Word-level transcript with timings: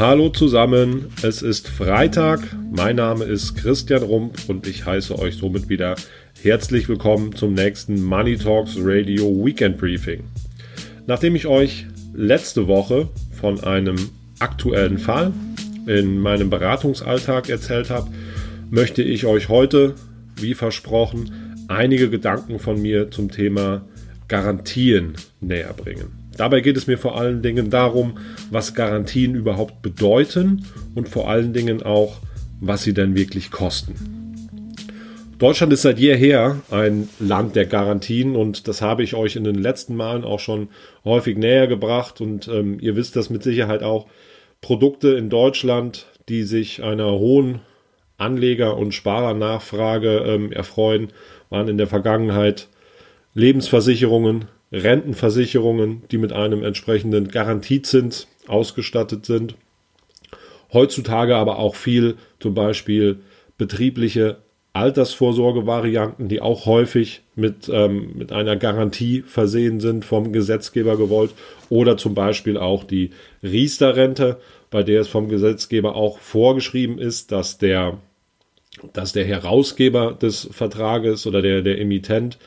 Hallo 0.00 0.30
zusammen, 0.30 1.12
es 1.22 1.42
ist 1.42 1.68
Freitag, 1.68 2.40
mein 2.72 2.96
Name 2.96 3.26
ist 3.26 3.54
Christian 3.54 4.02
Rump 4.02 4.48
und 4.48 4.66
ich 4.66 4.86
heiße 4.86 5.18
euch 5.18 5.36
somit 5.36 5.68
wieder 5.68 5.94
herzlich 6.42 6.88
willkommen 6.88 7.36
zum 7.36 7.52
nächsten 7.52 8.02
Money 8.02 8.38
Talks 8.38 8.78
Radio 8.78 9.26
Weekend 9.44 9.76
Briefing. 9.76 10.24
Nachdem 11.06 11.36
ich 11.36 11.46
euch 11.46 11.84
letzte 12.14 12.66
Woche 12.66 13.10
von 13.38 13.62
einem 13.62 13.96
aktuellen 14.38 14.96
Fall 14.96 15.34
in 15.86 16.18
meinem 16.18 16.48
Beratungsalltag 16.48 17.50
erzählt 17.50 17.90
habe, 17.90 18.10
möchte 18.70 19.02
ich 19.02 19.26
euch 19.26 19.50
heute, 19.50 19.96
wie 20.34 20.54
versprochen, 20.54 21.30
einige 21.68 22.08
Gedanken 22.08 22.58
von 22.58 22.80
mir 22.80 23.10
zum 23.10 23.30
Thema 23.30 23.82
Garantien 24.28 25.12
näher 25.42 25.74
bringen. 25.74 26.19
Dabei 26.36 26.60
geht 26.60 26.76
es 26.76 26.86
mir 26.86 26.98
vor 26.98 27.18
allen 27.18 27.42
Dingen 27.42 27.70
darum, 27.70 28.18
was 28.50 28.74
Garantien 28.74 29.34
überhaupt 29.34 29.82
bedeuten 29.82 30.64
und 30.94 31.08
vor 31.08 31.28
allen 31.28 31.52
Dingen 31.52 31.82
auch, 31.82 32.18
was 32.60 32.82
sie 32.82 32.94
denn 32.94 33.14
wirklich 33.14 33.50
kosten. 33.50 33.94
Deutschland 35.38 35.72
ist 35.72 35.82
seit 35.82 35.98
jeher 35.98 36.60
ein 36.70 37.08
Land 37.18 37.56
der 37.56 37.64
Garantien 37.64 38.36
und 38.36 38.68
das 38.68 38.82
habe 38.82 39.02
ich 39.02 39.14
euch 39.14 39.36
in 39.36 39.44
den 39.44 39.54
letzten 39.54 39.96
Malen 39.96 40.22
auch 40.22 40.38
schon 40.38 40.68
häufig 41.02 41.38
näher 41.38 41.66
gebracht 41.66 42.20
und 42.20 42.46
ähm, 42.48 42.78
ihr 42.78 42.94
wisst 42.94 43.16
das 43.16 43.30
mit 43.30 43.42
Sicherheit 43.42 43.82
auch. 43.82 44.06
Produkte 44.60 45.08
in 45.12 45.30
Deutschland, 45.30 46.06
die 46.28 46.42
sich 46.42 46.82
einer 46.82 47.12
hohen 47.12 47.60
Anleger- 48.18 48.76
und 48.76 48.92
Sparernachfrage 48.92 50.18
ähm, 50.26 50.52
erfreuen, 50.52 51.08
waren 51.48 51.68
in 51.68 51.78
der 51.78 51.86
Vergangenheit 51.86 52.68
Lebensversicherungen, 53.32 54.44
Rentenversicherungen, 54.72 56.02
die 56.10 56.18
mit 56.18 56.32
einem 56.32 56.62
entsprechenden 56.62 57.28
Garantiezins 57.28 58.28
ausgestattet 58.46 59.26
sind. 59.26 59.54
Heutzutage 60.72 61.36
aber 61.36 61.58
auch 61.58 61.74
viel 61.74 62.16
zum 62.38 62.54
Beispiel 62.54 63.20
betriebliche 63.58 64.38
Altersvorsorgevarianten, 64.72 66.28
die 66.28 66.40
auch 66.40 66.64
häufig 66.66 67.22
mit, 67.34 67.68
ähm, 67.72 68.12
mit 68.16 68.30
einer 68.30 68.56
Garantie 68.56 69.22
versehen 69.22 69.80
sind, 69.80 70.04
vom 70.04 70.32
Gesetzgeber 70.32 70.96
gewollt. 70.96 71.32
Oder 71.68 71.96
zum 71.96 72.14
Beispiel 72.14 72.56
auch 72.56 72.84
die 72.84 73.10
Riester-Rente, 73.42 74.38
bei 74.70 74.84
der 74.84 75.00
es 75.00 75.08
vom 75.08 75.28
Gesetzgeber 75.28 75.96
auch 75.96 76.20
vorgeschrieben 76.20 76.98
ist, 76.98 77.32
dass 77.32 77.58
der, 77.58 77.98
dass 78.92 79.12
der 79.12 79.24
Herausgeber 79.24 80.12
des 80.12 80.48
Vertrages 80.52 81.26
oder 81.26 81.42
der, 81.42 81.62
der 81.62 81.80
Emittent 81.80 82.38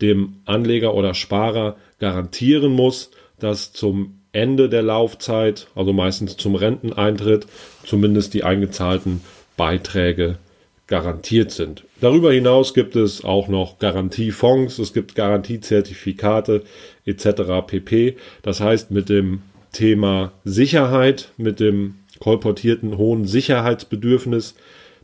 dem 0.00 0.36
Anleger 0.44 0.94
oder 0.94 1.14
Sparer 1.14 1.76
garantieren 1.98 2.72
muss, 2.72 3.10
dass 3.38 3.72
zum 3.72 4.18
Ende 4.32 4.68
der 4.68 4.82
Laufzeit, 4.82 5.68
also 5.74 5.92
meistens 5.92 6.36
zum 6.36 6.54
Renteneintritt, 6.54 7.46
zumindest 7.84 8.34
die 8.34 8.44
eingezahlten 8.44 9.22
Beiträge 9.56 10.38
garantiert 10.86 11.50
sind. 11.50 11.84
Darüber 12.00 12.32
hinaus 12.32 12.74
gibt 12.74 12.96
es 12.96 13.24
auch 13.24 13.48
noch 13.48 13.78
Garantiefonds, 13.78 14.78
es 14.78 14.92
gibt 14.92 15.14
Garantiezertifikate 15.14 16.62
etc. 17.04 17.66
pp. 17.66 18.16
Das 18.42 18.60
heißt, 18.60 18.90
mit 18.90 19.08
dem 19.08 19.42
Thema 19.72 20.32
Sicherheit, 20.44 21.32
mit 21.36 21.60
dem 21.60 21.96
kolportierten 22.20 22.96
hohen 22.96 23.26
Sicherheitsbedürfnis 23.26 24.54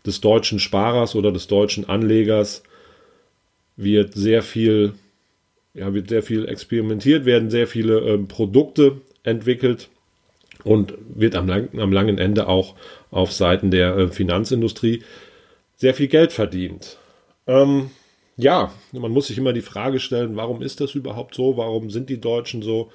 des 0.07 0.21
deutschen 0.21 0.59
Sparers 0.59 1.15
oder 1.15 1.33
des 1.33 1.47
deutschen 1.47 1.89
Anlegers 1.89 2.63
wird 3.77 4.15
sehr 4.15 4.43
viel, 4.43 4.93
ja, 5.75 5.93
wird 5.93 6.09
sehr 6.09 6.23
viel 6.23 6.49
experimentiert, 6.49 7.25
werden 7.25 7.51
sehr 7.51 7.67
viele 7.67 8.01
ähm, 8.01 8.29
Produkte 8.29 9.01
entwickelt 9.23 9.89
und 10.63 10.95
wird 11.15 11.35
am, 11.35 11.49
lang, 11.49 11.69
am 11.79 11.93
langen 11.93 12.19
Ende 12.19 12.49
auch 12.49 12.75
auf 13.11 13.33
Seiten 13.33 13.71
der 13.71 13.97
äh, 13.97 14.09
Finanzindustrie 14.09 15.03
sehr 15.77 15.95
viel 15.95 16.09
Geld 16.09 16.33
verdient. 16.33 16.99
Ähm, 17.47 17.91
ja, 18.37 18.73
man 18.93 19.13
muss 19.13 19.29
sich 19.29 19.39
immer 19.39 19.53
die 19.53 19.61
Frage 19.61 20.01
stellen, 20.01 20.37
warum 20.37 20.63
ist 20.63 20.81
das 20.81 20.95
überhaupt 20.95 21.35
so? 21.35 21.57
Warum 21.57 21.91
sind 21.91 22.09
die 22.09 22.21
Deutschen 22.21 22.63
so 22.63 22.91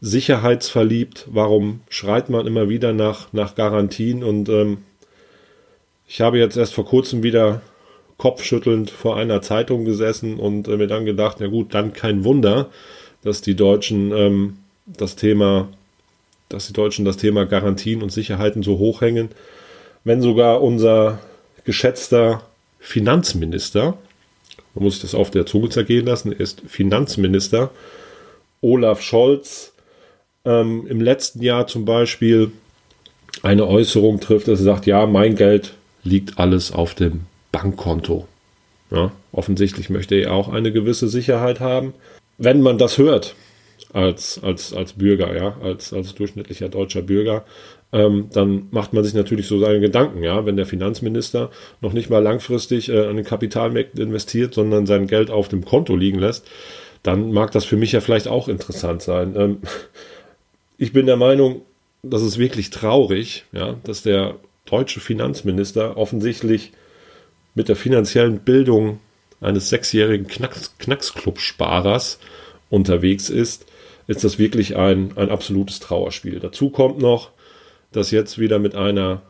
sicherheitsverliebt? 0.00 1.26
Warum 1.28 1.80
schreit 1.88 2.30
man 2.30 2.46
immer 2.46 2.68
wieder 2.68 2.92
nach, 2.92 3.32
nach 3.32 3.54
Garantien? 3.54 4.22
Und 4.22 4.48
ähm, 4.48 4.78
ich 6.06 6.20
habe 6.20 6.38
jetzt 6.38 6.56
erst 6.56 6.74
vor 6.74 6.84
kurzem 6.84 7.22
wieder 7.22 7.62
kopfschüttelnd 8.18 8.90
vor 8.90 9.16
einer 9.16 9.42
Zeitung 9.42 9.84
gesessen 9.84 10.38
und 10.38 10.68
äh, 10.68 10.76
mir 10.76 10.86
dann 10.86 11.04
gedacht, 11.04 11.38
na 11.40 11.46
gut, 11.48 11.74
dann 11.74 11.92
kein 11.92 12.24
Wunder, 12.24 12.70
dass 13.22 13.42
die 13.42 13.54
Deutschen 13.54 14.12
ähm, 14.12 14.58
das 14.86 15.16
Thema, 15.16 15.68
dass 16.48 16.66
die 16.66 16.72
Deutschen 16.72 17.04
das 17.04 17.16
Thema 17.16 17.44
Garantien 17.44 18.02
und 18.02 18.12
Sicherheiten 18.12 18.62
so 18.62 18.78
hoch 18.78 19.00
hängen, 19.00 19.30
wenn 20.04 20.22
sogar 20.22 20.62
unser 20.62 21.18
geschätzter 21.64 22.42
Finanzminister, 22.78 23.98
man 24.74 24.84
muss 24.84 24.94
sich 24.94 25.02
das 25.02 25.14
auf 25.14 25.30
der 25.30 25.46
Zunge 25.46 25.68
zergehen 25.68 26.06
lassen, 26.06 26.32
ist 26.32 26.62
Finanzminister 26.66 27.70
Olaf 28.60 29.02
Scholz 29.02 29.72
ähm, 30.44 30.86
im 30.86 31.00
letzten 31.00 31.42
Jahr 31.42 31.66
zum 31.66 31.84
Beispiel 31.84 32.52
eine 33.42 33.66
Äußerung 33.66 34.20
trifft, 34.20 34.48
dass 34.48 34.60
er 34.60 34.64
sagt, 34.64 34.86
ja, 34.86 35.06
mein 35.06 35.34
Geld 35.34 35.74
liegt 36.04 36.38
alles 36.38 36.72
auf 36.72 36.94
dem 36.94 37.26
Bankkonto. 37.56 38.28
Ja, 38.90 39.10
offensichtlich 39.32 39.88
möchte 39.90 40.14
er 40.14 40.32
auch 40.32 40.48
eine 40.48 40.72
gewisse 40.72 41.08
Sicherheit 41.08 41.58
haben. 41.58 41.94
Wenn 42.38 42.60
man 42.60 42.76
das 42.78 42.98
hört 42.98 43.34
als, 43.92 44.40
als, 44.42 44.74
als 44.74 44.92
Bürger, 44.92 45.34
ja, 45.34 45.56
als, 45.62 45.92
als 45.92 46.14
durchschnittlicher 46.14 46.68
deutscher 46.68 47.02
Bürger, 47.02 47.44
ähm, 47.92 48.28
dann 48.32 48.68
macht 48.70 48.92
man 48.92 49.02
sich 49.02 49.14
natürlich 49.14 49.46
so 49.46 49.58
seine 49.58 49.80
Gedanken, 49.80 50.22
ja, 50.22 50.44
wenn 50.44 50.56
der 50.56 50.66
Finanzminister 50.66 51.50
noch 51.80 51.94
nicht 51.94 52.10
mal 52.10 52.22
langfristig 52.22 52.90
äh, 52.90 53.06
an 53.06 53.16
den 53.16 53.24
Kapitalmärkten 53.24 54.00
investiert, 54.00 54.54
sondern 54.54 54.86
sein 54.86 55.06
Geld 55.06 55.30
auf 55.30 55.48
dem 55.48 55.64
Konto 55.64 55.96
liegen 55.96 56.18
lässt, 56.18 56.46
dann 57.02 57.32
mag 57.32 57.52
das 57.52 57.64
für 57.64 57.76
mich 57.76 57.92
ja 57.92 58.00
vielleicht 58.00 58.28
auch 58.28 58.48
interessant 58.48 59.02
sein. 59.02 59.34
Ähm, 59.36 59.58
ich 60.78 60.92
bin 60.92 61.06
der 61.06 61.16
Meinung, 61.16 61.62
das 62.02 62.22
ist 62.22 62.38
wirklich 62.38 62.70
traurig, 62.70 63.46
ja, 63.52 63.76
dass 63.84 64.02
der 64.02 64.34
deutsche 64.66 65.00
Finanzminister 65.00 65.96
offensichtlich 65.96 66.72
mit 67.56 67.68
der 67.68 67.74
finanziellen 67.74 68.38
Bildung 68.40 69.00
eines 69.40 69.70
sechsjährigen 69.70 70.28
Knacks, 70.28 70.76
Knacksclub-Sparers 70.78 72.20
unterwegs 72.70 73.28
ist, 73.28 73.66
ist 74.06 74.22
das 74.22 74.38
wirklich 74.38 74.76
ein, 74.76 75.16
ein 75.16 75.30
absolutes 75.30 75.80
Trauerspiel. 75.80 76.38
Dazu 76.38 76.70
kommt 76.70 76.98
noch, 76.98 77.30
dass 77.90 78.12
jetzt 78.12 78.38
wieder 78.38 78.60
mit 78.60 78.76
einer 78.76 79.22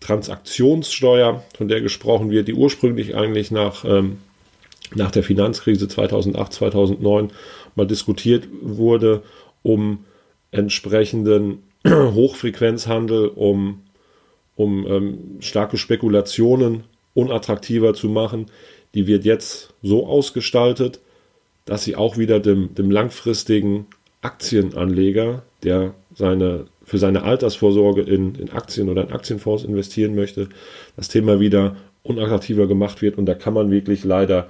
Transaktionssteuer, 0.00 1.44
von 1.56 1.68
der 1.68 1.80
gesprochen 1.80 2.30
wird, 2.30 2.48
die 2.48 2.54
ursprünglich 2.54 3.14
eigentlich 3.14 3.52
nach, 3.52 3.84
ähm, 3.84 4.18
nach 4.94 5.12
der 5.12 5.22
Finanzkrise 5.22 5.86
2008, 5.86 6.52
2009 6.52 7.30
mal 7.76 7.86
diskutiert 7.86 8.48
wurde, 8.60 9.22
um 9.62 10.04
entsprechenden 10.50 11.62
Hochfrequenzhandel, 11.86 13.28
um, 13.28 13.82
um 14.56 14.86
ähm, 14.86 15.18
starke 15.40 15.78
Spekulationen 15.78 16.84
unattraktiver 17.14 17.94
zu 17.94 18.08
machen, 18.08 18.46
die 18.94 19.06
wird 19.06 19.24
jetzt 19.24 19.74
so 19.82 20.06
ausgestaltet, 20.06 21.00
dass 21.64 21.84
sie 21.84 21.96
auch 21.96 22.18
wieder 22.18 22.40
dem, 22.40 22.74
dem 22.74 22.90
langfristigen 22.90 23.86
Aktienanleger, 24.20 25.42
der 25.62 25.94
seine, 26.14 26.66
für 26.84 26.98
seine 26.98 27.22
Altersvorsorge 27.22 28.02
in, 28.02 28.34
in 28.34 28.50
Aktien 28.50 28.88
oder 28.88 29.02
in 29.02 29.12
Aktienfonds 29.12 29.64
investieren 29.64 30.14
möchte, 30.14 30.48
das 30.96 31.08
Thema 31.08 31.40
wieder 31.40 31.76
unattraktiver 32.02 32.66
gemacht 32.66 33.02
wird. 33.02 33.18
Und 33.18 33.26
da 33.26 33.34
kann 33.34 33.54
man 33.54 33.70
wirklich 33.70 34.04
leider 34.04 34.48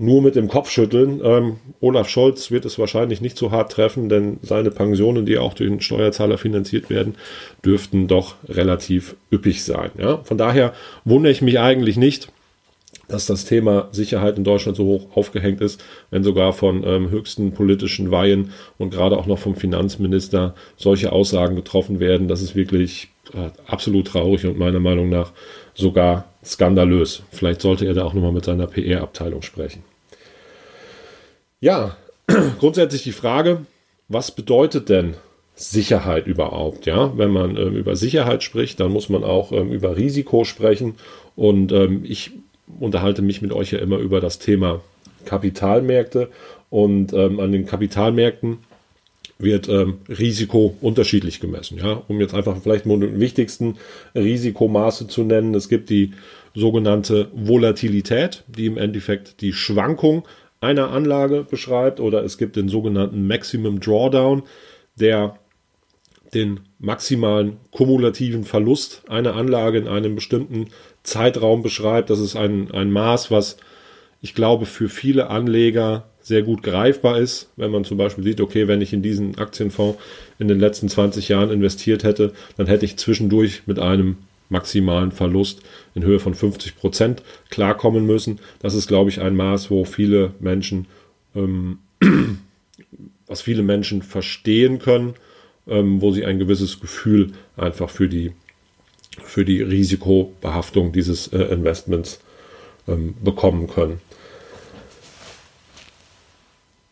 nur 0.00 0.22
mit 0.22 0.34
dem 0.34 0.48
Kopf 0.48 0.70
schütteln. 0.70 1.20
Ähm, 1.22 1.56
Olaf 1.80 2.08
Scholz 2.08 2.50
wird 2.50 2.64
es 2.64 2.78
wahrscheinlich 2.78 3.20
nicht 3.20 3.36
so 3.36 3.50
hart 3.50 3.70
treffen, 3.72 4.08
denn 4.08 4.38
seine 4.42 4.70
Pensionen, 4.70 5.26
die 5.26 5.36
auch 5.36 5.52
durch 5.52 5.68
den 5.68 5.82
Steuerzahler 5.82 6.38
finanziert 6.38 6.88
werden, 6.88 7.16
dürften 7.64 8.08
doch 8.08 8.36
relativ 8.48 9.14
üppig 9.30 9.62
sein. 9.62 9.90
Ja? 9.98 10.18
Von 10.24 10.38
daher 10.38 10.72
wundere 11.04 11.32
ich 11.32 11.42
mich 11.42 11.60
eigentlich 11.60 11.98
nicht, 11.98 12.32
dass 13.08 13.26
das 13.26 13.44
Thema 13.44 13.88
Sicherheit 13.92 14.38
in 14.38 14.44
Deutschland 14.44 14.76
so 14.76 14.84
hoch 14.84 15.16
aufgehängt 15.16 15.60
ist, 15.60 15.84
wenn 16.10 16.24
sogar 16.24 16.54
von 16.54 16.82
ähm, 16.86 17.10
höchsten 17.10 17.52
politischen 17.52 18.10
Weihen 18.10 18.52
und 18.78 18.90
gerade 18.90 19.18
auch 19.18 19.26
noch 19.26 19.38
vom 19.38 19.54
Finanzminister 19.54 20.54
solche 20.76 21.12
Aussagen 21.12 21.56
getroffen 21.56 22.00
werden. 22.00 22.26
Das 22.26 22.40
ist 22.40 22.54
wirklich 22.54 23.08
äh, 23.34 23.50
absolut 23.66 24.06
traurig 24.06 24.46
und 24.46 24.58
meiner 24.58 24.80
Meinung 24.80 25.10
nach 25.10 25.32
sogar 25.74 26.26
skandalös. 26.42 27.22
Vielleicht 27.30 27.60
sollte 27.60 27.84
er 27.84 27.94
da 27.94 28.04
auch 28.04 28.14
nochmal 28.14 28.32
mit 28.32 28.44
seiner 28.46 28.66
PR-Abteilung 28.66 29.42
sprechen. 29.42 29.89
Ja, 31.60 31.96
grundsätzlich 32.58 33.02
die 33.02 33.12
Frage, 33.12 33.66
was 34.08 34.30
bedeutet 34.30 34.88
denn 34.88 35.14
Sicherheit 35.54 36.26
überhaupt? 36.26 36.86
Ja, 36.86 37.16
wenn 37.18 37.30
man 37.30 37.56
ähm, 37.56 37.76
über 37.76 37.96
Sicherheit 37.96 38.42
spricht, 38.42 38.80
dann 38.80 38.92
muss 38.92 39.10
man 39.10 39.24
auch 39.24 39.52
ähm, 39.52 39.70
über 39.70 39.96
Risiko 39.96 40.44
sprechen. 40.44 40.94
Und 41.36 41.70
ähm, 41.72 42.00
ich 42.04 42.32
unterhalte 42.78 43.20
mich 43.20 43.42
mit 43.42 43.52
euch 43.52 43.72
ja 43.72 43.78
immer 43.78 43.98
über 43.98 44.20
das 44.20 44.38
Thema 44.38 44.80
Kapitalmärkte. 45.26 46.30
Und 46.70 47.12
ähm, 47.12 47.40
an 47.40 47.52
den 47.52 47.66
Kapitalmärkten 47.66 48.58
wird 49.38 49.68
ähm, 49.68 49.98
Risiko 50.08 50.76
unterschiedlich 50.80 51.40
gemessen. 51.40 51.78
Ja, 51.78 52.02
um 52.08 52.20
jetzt 52.20 52.34
einfach 52.34 52.56
vielleicht 52.62 52.86
nur 52.86 52.98
den 52.98 53.20
wichtigsten 53.20 53.76
Risikomaße 54.14 55.08
zu 55.08 55.24
nennen. 55.24 55.54
Es 55.54 55.68
gibt 55.68 55.90
die 55.90 56.12
sogenannte 56.54 57.28
Volatilität, 57.34 58.44
die 58.48 58.66
im 58.66 58.78
Endeffekt 58.78 59.40
die 59.42 59.52
Schwankung 59.52 60.24
einer 60.60 60.90
Anlage 60.90 61.44
beschreibt, 61.48 62.00
oder 62.00 62.22
es 62.22 62.38
gibt 62.38 62.56
den 62.56 62.68
sogenannten 62.68 63.26
Maximum 63.26 63.80
Drawdown, 63.80 64.42
der 64.96 65.38
den 66.34 66.60
maximalen 66.78 67.56
kumulativen 67.70 68.44
Verlust 68.44 69.02
einer 69.08 69.34
Anlage 69.34 69.78
in 69.78 69.88
einem 69.88 70.14
bestimmten 70.14 70.68
Zeitraum 71.02 71.62
beschreibt. 71.62 72.10
Das 72.10 72.20
ist 72.20 72.36
ein, 72.36 72.70
ein 72.70 72.90
Maß, 72.90 73.30
was 73.30 73.56
ich 74.22 74.34
glaube 74.34 74.66
für 74.66 74.88
viele 74.88 75.28
Anleger 75.28 76.06
sehr 76.22 76.42
gut 76.42 76.62
greifbar 76.62 77.18
ist, 77.18 77.50
wenn 77.56 77.70
man 77.70 77.84
zum 77.84 77.96
Beispiel 77.96 78.22
sieht, 78.22 78.40
okay, 78.40 78.68
wenn 78.68 78.82
ich 78.82 78.92
in 78.92 79.02
diesen 79.02 79.38
Aktienfonds 79.38 79.98
in 80.38 80.48
den 80.48 80.60
letzten 80.60 80.88
20 80.88 81.28
Jahren 81.28 81.50
investiert 81.50 82.04
hätte, 82.04 82.32
dann 82.56 82.66
hätte 82.66 82.84
ich 82.84 82.98
zwischendurch 82.98 83.62
mit 83.66 83.78
einem 83.78 84.18
maximalen 84.50 85.12
Verlust 85.12 85.62
in 85.94 86.04
Höhe 86.04 86.20
von 86.20 86.34
50 86.34 86.76
Prozent 86.76 87.22
klarkommen 87.48 88.06
müssen. 88.06 88.40
Das 88.60 88.74
ist, 88.74 88.88
glaube 88.88 89.10
ich, 89.10 89.20
ein 89.20 89.34
Maß, 89.34 89.70
wo 89.70 89.84
viele 89.84 90.34
Menschen, 90.40 90.86
ähm, 91.34 91.78
was 93.26 93.40
viele 93.40 93.62
Menschen 93.62 94.02
verstehen 94.02 94.78
können, 94.78 95.14
ähm, 95.66 96.02
wo 96.02 96.12
sie 96.12 96.24
ein 96.24 96.38
gewisses 96.38 96.80
Gefühl 96.80 97.32
einfach 97.56 97.88
für 97.88 98.08
die, 98.08 98.32
für 99.22 99.44
die 99.44 99.62
Risikobehaftung 99.62 100.92
dieses 100.92 101.28
äh, 101.28 101.38
Investments 101.44 102.20
ähm, 102.88 103.14
bekommen 103.22 103.68
können. 103.68 104.00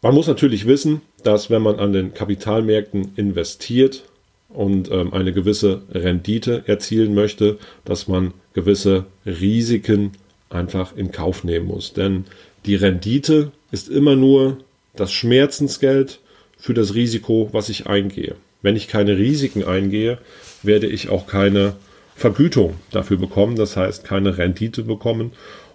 Man 0.01 0.15
muss 0.15 0.29
natürlich 0.29 0.67
wissen, 0.67 1.01
dass 1.25 1.51
wenn 1.51 1.63
man 1.63 1.81
an 1.81 1.93
den 1.93 2.15
Kapitalmärkten 2.15 3.15
investiert 3.17 4.08
und 4.49 4.91
ähm, 4.91 5.13
eine 5.13 5.33
gewisse 5.33 5.83
Rendite 5.91 6.65
erzielen 6.67 7.15
möchte, 7.15 7.59
dass 7.85 8.09
man 8.09 8.33
gewisse 8.55 9.07
Risiken 9.27 10.13
einfach 10.51 10.97
in 10.97 11.13
Kauf 11.13 11.45
nehmen 11.45 11.67
muss. 11.67 11.93
Denn 11.93 12.25
die 12.65 12.75
Rendite 12.75 13.53
ist 13.71 13.89
immer 13.89 14.17
nur 14.17 14.59
das 14.97 15.13
Schmerzensgeld 15.13 16.21
für 16.57 16.75
das 16.75 16.95
Risiko, 16.95 17.51
was 17.53 17.69
ich 17.69 17.87
eingehe. 17.87 18.37
Wenn 18.63 18.75
ich 18.75 18.89
keine 18.89 19.17
Risiken 19.17 19.65
eingehe, 19.65 20.19
werde 20.63 20.87
ich 20.89 21.09
auch 21.11 21.27
keine 21.27 21.77
Vergütung 22.17 22.75
dafür 22.91 23.17
bekommen, 23.17 23.55
das 23.55 23.77
heißt 23.77 24.05
keine 24.05 24.39
Rendite 24.39 24.83
bekommen. 24.83 25.33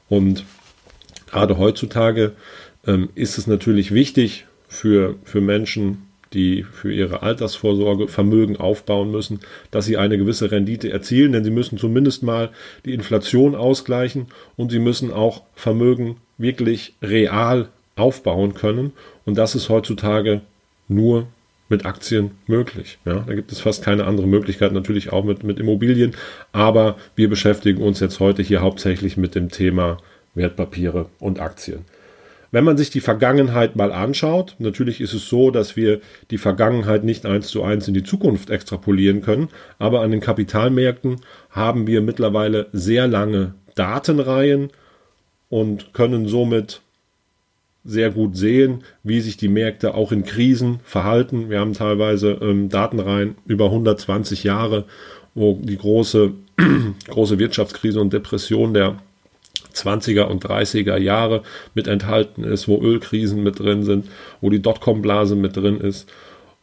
Und 0.09 0.43
gerade 1.27 1.57
heutzutage 1.57 2.33
ähm, 2.85 3.09
ist 3.15 3.37
es 3.37 3.47
natürlich 3.47 3.93
wichtig 3.93 4.45
für, 4.67 5.15
für 5.23 5.39
Menschen, 5.39 6.09
die 6.33 6.63
für 6.63 6.91
ihre 6.91 7.21
Altersvorsorge 7.21 8.07
Vermögen 8.07 8.57
aufbauen 8.57 9.11
müssen, 9.11 9.39
dass 9.71 9.85
sie 9.85 9.97
eine 9.97 10.17
gewisse 10.17 10.51
Rendite 10.51 10.91
erzielen, 10.91 11.31
denn 11.31 11.43
sie 11.43 11.51
müssen 11.51 11.77
zumindest 11.77 12.23
mal 12.23 12.49
die 12.85 12.93
Inflation 12.93 13.55
ausgleichen 13.55 14.27
und 14.55 14.71
sie 14.71 14.79
müssen 14.79 15.11
auch 15.11 15.43
Vermögen 15.55 16.17
wirklich 16.37 16.93
real 17.01 17.69
aufbauen 17.95 18.53
können. 18.53 18.93
Und 19.25 19.37
das 19.37 19.55
ist 19.55 19.69
heutzutage 19.69 20.41
nur 20.87 21.27
mit 21.69 21.85
Aktien 21.85 22.31
möglich. 22.45 22.99
Ja, 23.05 23.23
da 23.25 23.33
gibt 23.33 23.51
es 23.51 23.59
fast 23.59 23.83
keine 23.83 24.05
andere 24.05 24.27
Möglichkeit, 24.27 24.73
natürlich 24.73 25.11
auch 25.11 25.23
mit, 25.23 25.43
mit 25.43 25.59
Immobilien. 25.59 26.15
Aber 26.51 26.97
wir 27.15 27.29
beschäftigen 27.29 27.81
uns 27.81 27.99
jetzt 27.99 28.19
heute 28.19 28.43
hier 28.43 28.61
hauptsächlich 28.61 29.17
mit 29.17 29.35
dem 29.35 29.49
Thema 29.49 29.97
Wertpapiere 30.35 31.07
und 31.19 31.39
Aktien. 31.39 31.85
Wenn 32.53 32.65
man 32.65 32.77
sich 32.77 32.91
die 32.91 32.99
Vergangenheit 32.99 33.75
mal 33.75 33.91
anschaut, 33.91 34.57
natürlich 34.59 35.01
ist 35.01 35.13
es 35.13 35.27
so, 35.27 35.49
dass 35.49 35.75
wir 35.75 36.01
die 36.29 36.37
Vergangenheit 36.37 37.03
nicht 37.03 37.25
eins 37.25 37.47
zu 37.47 37.63
eins 37.63 37.87
in 37.87 37.95
die 37.95 38.03
Zukunft 38.03 38.51
extrapolieren 38.51 39.23
können, 39.23 39.49
aber 39.79 40.01
an 40.01 40.11
den 40.11 40.19
Kapitalmärkten 40.19 41.21
haben 41.49 41.87
wir 41.87 42.01
mittlerweile 42.01 42.67
sehr 42.71 43.07
lange 43.07 43.55
Datenreihen 43.73 44.69
und 45.49 45.95
können 45.95 46.27
somit 46.27 46.81
sehr 47.83 48.11
gut 48.11 48.37
sehen, 48.37 48.83
wie 49.01 49.19
sich 49.19 49.35
die 49.35 49.47
Märkte 49.47 49.95
auch 49.95 50.11
in 50.11 50.23
Krisen 50.23 50.79
verhalten. 50.83 51.49
Wir 51.49 51.59
haben 51.59 51.73
teilweise 51.73 52.33
ähm, 52.39 52.69
Datenreihen 52.69 53.33
über 53.47 53.65
120 53.65 54.43
Jahre, 54.43 54.85
wo 55.33 55.59
die 55.59 55.77
große, 55.77 56.33
große 57.07 57.39
Wirtschaftskrise 57.39 57.99
und 57.99 58.13
Depression 58.13 58.75
der 58.75 58.99
20er 59.73 60.23
und 60.23 60.45
30er 60.45 60.97
Jahre 60.97 61.43
mit 61.73 61.87
enthalten 61.87 62.43
ist, 62.43 62.67
wo 62.67 62.81
Ölkrisen 62.81 63.43
mit 63.43 63.59
drin 63.59 63.83
sind, 63.83 64.07
wo 64.41 64.49
die 64.49 64.61
Dotcom-Blase 64.61 65.35
mit 65.35 65.55
drin 65.55 65.79
ist, 65.79 66.09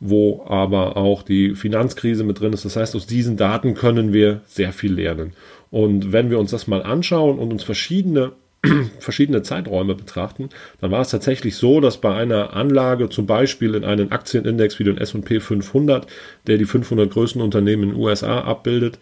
wo 0.01 0.45
aber 0.49 0.97
auch 0.97 1.23
die 1.23 1.55
Finanzkrise 1.55 2.25
mit 2.25 2.41
drin 2.41 2.53
ist. 2.53 2.65
Das 2.65 2.77
heißt, 2.77 2.97
aus 2.97 3.07
diesen 3.07 3.37
Daten 3.37 3.75
können 3.75 4.13
wir 4.13 4.41
sehr 4.47 4.73
viel 4.73 4.95
lernen. 4.95 5.33
Und 5.71 6.13
wenn 6.13 6.31
wir 6.31 6.39
uns 6.39 6.51
das 6.51 6.67
mal 6.67 6.83
anschauen 6.83 7.39
und 7.39 7.53
uns 7.53 7.63
verschiedene 7.63 8.33
verschiedene 8.99 9.43
Zeiträume 9.43 9.95
betrachten, 9.95 10.51
dann 10.81 10.91
war 10.91 11.01
es 11.01 11.11
tatsächlich 11.11 11.57
so, 11.57 11.81
dass 11.81 11.99
bei 11.99 12.15
einer 12.15 12.55
Anlage 12.55 13.09
zum 13.09 13.27
Beispiel 13.27 13.75
in 13.75 13.85
einen 13.85 14.13
Aktienindex 14.13 14.79
wie 14.79 14.85
den 14.85 14.99
S&P 14.99 15.41
500, 15.41 16.07
der 16.47 16.59
die 16.59 16.67
500 16.67 17.11
größten 17.11 17.41
Unternehmen 17.41 17.85
in 17.85 17.89
den 17.91 17.99
USA 17.99 18.43
abbildet, 18.43 18.99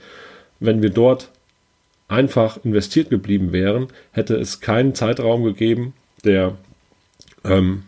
wenn 0.61 0.81
wir 0.83 0.91
dort 0.91 1.31
einfach 2.09 2.65
investiert 2.65 3.11
geblieben 3.11 3.53
wären, 3.53 3.89
hätte 4.13 4.37
es 4.37 4.61
keinen 4.61 4.95
Zeitraum 4.95 5.45
gegeben, 5.45 5.93
der 6.25 6.57
ähm, 7.45 7.83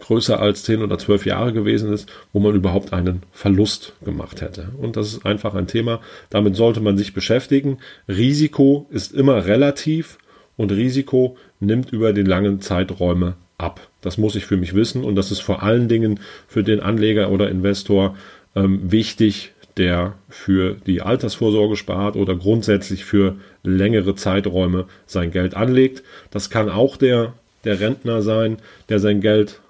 größer 0.00 0.40
als 0.40 0.64
10 0.64 0.82
oder 0.82 0.98
12 0.98 1.26
Jahre 1.26 1.52
gewesen 1.52 1.92
ist, 1.92 2.10
wo 2.32 2.40
man 2.40 2.54
überhaupt 2.54 2.92
einen 2.92 3.22
Verlust 3.32 3.94
gemacht 4.04 4.40
hätte. 4.40 4.70
Und 4.78 4.96
das 4.96 5.08
ist 5.08 5.26
einfach 5.26 5.54
ein 5.54 5.66
Thema, 5.66 6.00
damit 6.30 6.56
sollte 6.56 6.80
man 6.80 6.98
sich 6.98 7.14
beschäftigen. 7.14 7.78
Risiko 8.08 8.86
ist 8.90 9.12
immer 9.12 9.46
relativ 9.46 10.18
und 10.56 10.72
Risiko 10.72 11.36
nimmt 11.60 11.92
über 11.92 12.12
die 12.12 12.22
langen 12.22 12.60
Zeiträume 12.60 13.34
ab. 13.56 13.88
Das 14.00 14.18
muss 14.18 14.36
ich 14.36 14.44
für 14.44 14.56
mich 14.56 14.74
wissen 14.74 15.04
und 15.04 15.16
das 15.16 15.30
ist 15.30 15.40
vor 15.40 15.62
allen 15.62 15.88
Dingen 15.88 16.20
für 16.48 16.62
den 16.62 16.80
Anleger 16.80 17.30
oder 17.30 17.48
Investor 17.48 18.16
ähm, 18.54 18.90
wichtig, 18.90 19.53
der 19.76 20.14
für 20.28 20.76
die 20.86 21.02
Altersvorsorge 21.02 21.76
spart 21.76 22.16
oder 22.16 22.36
grundsätzlich 22.36 23.04
für 23.04 23.36
längere 23.62 24.14
Zeiträume 24.14 24.86
sein 25.06 25.30
Geld 25.30 25.54
anlegt. 25.54 26.02
Das 26.30 26.50
kann 26.50 26.68
auch 26.68 26.96
der, 26.96 27.34
der 27.64 27.80
Rentner 27.80 28.22
sein, 28.22 28.58
der 28.88 29.00
sein 29.00 29.20
Geld 29.20 29.60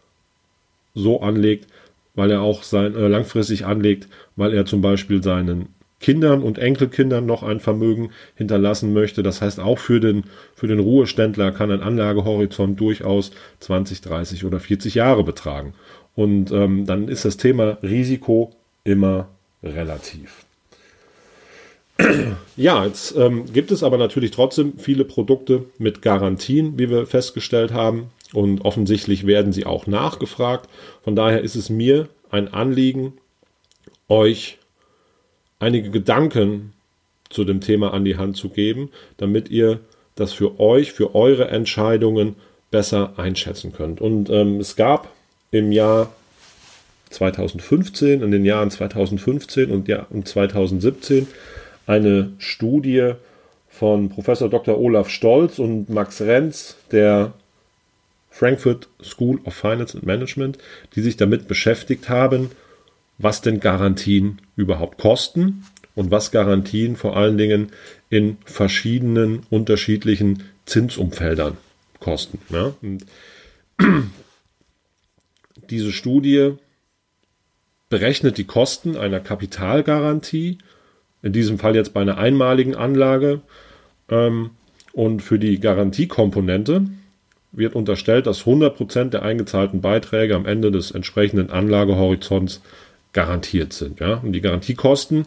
so 0.95 1.23
anlegt, 1.23 1.67
weil 2.15 2.31
er 2.31 2.43
auch 2.43 2.63
sein, 2.63 2.95
äh, 2.95 3.09
langfristig 3.09 3.65
anlegt, 3.65 4.09
weil 4.37 4.53
er 4.53 4.67
zum 4.67 4.83
Beispiel 4.83 5.23
seinen 5.23 5.69
Kindern 6.01 6.43
und 6.43 6.59
Enkelkindern 6.59 7.25
noch 7.25 7.43
ein 7.43 7.61
Vermögen 7.61 8.11
hinterlassen 8.35 8.93
möchte. 8.93 9.23
Das 9.23 9.41
heißt, 9.41 9.59
auch 9.59 9.79
für 9.79 10.01
den, 10.01 10.25
für 10.55 10.67
den 10.67 10.79
Ruheständler 10.79 11.51
kann 11.51 11.71
ein 11.71 11.81
Anlagehorizont 11.81 12.79
durchaus 12.79 13.31
20, 13.61 14.03
30 14.03 14.45
oder 14.45 14.61
40 14.61 14.97
Jahre 14.97 15.25
betragen. 15.25 15.73
Und 16.15 16.53
ähm, 16.53 16.85
dann 16.85 17.09
ist 17.09 17.25
das 17.25 17.39
Thema 17.39 17.79
Risiko 17.83 18.53
immer 18.85 19.29
relativ. 19.65 20.45
Ja, 22.57 22.87
jetzt 22.87 23.17
ähm, 23.17 23.53
gibt 23.53 23.73
es 23.73 23.83
aber 23.83 23.99
natürlich 23.99 24.31
trotzdem 24.31 24.79
viele 24.79 25.05
Produkte 25.05 25.65
mit 25.79 26.03
Garantien, 26.03 26.79
wie 26.79 26.89
wir 26.89 27.05
festgestellt 27.05 27.73
haben. 27.73 28.11
Und 28.33 28.65
offensichtlich 28.65 29.27
werden 29.27 29.53
sie 29.53 29.67
auch 29.67 29.89
nachgefragt. 29.89 30.69
Von 31.03 31.17
daher 31.17 31.41
ist 31.41 31.57
es 31.57 31.71
mir 31.71 32.09
ein 32.31 32.53
Anliegen, 32.55 33.15
euch 34.09 34.59
einige 35.59 35.91
Gedanken 35.91 36.73
zu 37.29 37.45
dem 37.45 37.61
Thema 37.61 37.93
an 37.93 38.05
die 38.05 38.17
Hand 38.17 38.37
zu 38.37 38.51
geben, 38.51 38.91
damit 39.17 39.49
ihr 39.51 39.81
das 40.15 40.33
für 40.33 40.61
euch, 40.61 40.93
für 40.93 41.15
eure 41.15 41.49
Entscheidungen 41.49 42.37
besser 42.71 43.15
einschätzen 43.17 43.73
könnt. 43.73 44.01
Und 44.01 44.31
ähm, 44.31 44.61
es 44.61 44.77
gab 44.77 45.13
im 45.51 45.73
Jahr 45.73 46.13
2015, 47.15 48.23
in 48.23 48.31
den 48.31 48.45
Jahren 48.45 48.71
2015 48.71 49.71
und, 49.71 49.89
ja, 49.89 50.07
und 50.11 50.29
2017 50.29 51.27
eine 51.87 52.33
Studie 52.39 53.13
von 53.69 54.09
Professor 54.09 54.49
Dr. 54.49 54.79
Olaf 54.79 55.09
Stolz 55.09 55.59
und 55.59 55.89
Max 55.91 56.21
Renz 56.21 56.77
der 56.93 57.33
Frankfurt 58.31 58.89
School 59.03 59.41
of 59.45 59.55
Finance 59.55 59.97
and 59.97 60.07
Management, 60.07 60.59
die 60.95 61.03
sich 61.03 61.17
damit 61.17 61.49
beschäftigt 61.49 62.09
haben, 62.09 62.51
was 63.19 63.41
denn 63.43 63.61
Garantien 63.61 64.41
überhaupt 64.57 64.99
kosten 64.99 65.65
und 65.95 66.11
was 66.11 66.33
Garantien 66.33 66.97
vor 66.97 67.17
allen 67.17 67.39
Dingen 67.39 67.71
in 68.11 68.39
verschiedenen 68.45 69.45
unterschiedlichen 69.51 70.43
Zinsumfeldern 70.67 71.57
kosten. 72.01 72.39
Ja? 72.51 72.75
diese 75.71 75.93
Studie 75.93 76.55
berechnet 77.95 78.39
die 78.39 78.45
Kosten 78.45 78.97
einer 78.97 79.21
Kapitalgarantie, 79.21 80.59
in 81.23 81.33
diesem 81.33 81.61
Fall 81.61 81.77
jetzt 81.77 81.95
bei 81.95 82.01
einer 82.01 82.19
einmaligen 82.19 82.75
Anlage. 82.75 83.41
Ähm, 84.09 84.51
und 84.93 85.23
für 85.23 85.39
die 85.39 85.61
Garantiekomponente 85.61 86.87
wird 87.53 87.77
unterstellt, 87.77 88.27
dass 88.27 88.47
100% 88.47 89.11
der 89.11 89.23
eingezahlten 89.23 89.81
Beiträge 89.81 90.35
am 90.35 90.45
Ende 90.45 90.73
des 90.73 90.91
entsprechenden 90.91 91.51
Anlagehorizonts 91.51 92.63
garantiert 93.13 93.73
sind. 93.73 94.01
Ja? 94.01 94.15
Und 94.15 94.33
die 94.33 94.41
Garantiekosten 94.41 95.27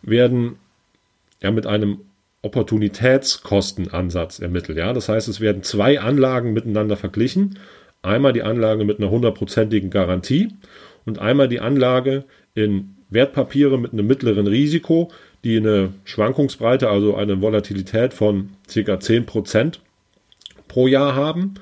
werden 0.00 0.54
ja 1.42 1.50
mit 1.50 1.66
einem 1.66 1.98
Opportunitätskostenansatz 2.42 4.38
ermittelt. 4.38 4.78
Ja? 4.78 4.92
Das 4.92 5.08
heißt, 5.08 5.26
es 5.26 5.40
werden 5.40 5.64
zwei 5.64 5.98
Anlagen 5.98 6.52
miteinander 6.52 6.96
verglichen. 6.96 7.58
Einmal 8.02 8.32
die 8.32 8.44
Anlage 8.44 8.84
mit 8.84 9.00
einer 9.00 9.10
hundertprozentigen 9.10 9.90
Garantie 9.90 10.52
und 11.06 11.18
einmal 11.18 11.48
die 11.48 11.60
Anlage 11.60 12.24
in 12.54 12.96
Wertpapiere 13.10 13.78
mit 13.78 13.92
einem 13.92 14.06
mittleren 14.06 14.46
Risiko, 14.46 15.10
die 15.44 15.58
eine 15.58 15.92
Schwankungsbreite, 16.04 16.88
also 16.88 17.14
eine 17.14 17.40
Volatilität 17.40 18.14
von 18.14 18.50
ca. 18.66 18.80
10% 18.80 19.78
pro 20.68 20.86
Jahr 20.86 21.14
haben. 21.14 21.54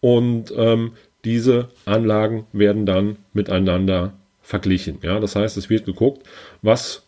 Und 0.00 0.52
ähm, 0.56 0.92
diese 1.24 1.68
Anlagen 1.84 2.46
werden 2.52 2.86
dann 2.86 3.16
miteinander 3.34 4.14
verglichen. 4.42 4.98
Ja, 5.02 5.20
das 5.20 5.36
heißt, 5.36 5.56
es 5.56 5.68
wird 5.68 5.84
geguckt, 5.84 6.26
was, 6.62 7.02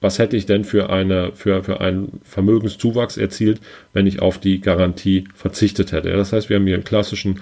was 0.00 0.18
hätte 0.18 0.36
ich 0.36 0.46
denn 0.46 0.64
für, 0.64 0.90
eine, 0.90 1.32
für, 1.32 1.62
für 1.62 1.80
einen 1.80 2.20
Vermögenszuwachs 2.24 3.16
erzielt, 3.16 3.60
wenn 3.92 4.06
ich 4.06 4.20
auf 4.20 4.38
die 4.38 4.60
Garantie 4.60 5.28
verzichtet 5.34 5.92
hätte. 5.92 6.10
Ja, 6.10 6.16
das 6.16 6.32
heißt, 6.32 6.48
wir 6.48 6.56
haben 6.56 6.66
hier 6.66 6.74
einen 6.74 6.84
klassischen 6.84 7.40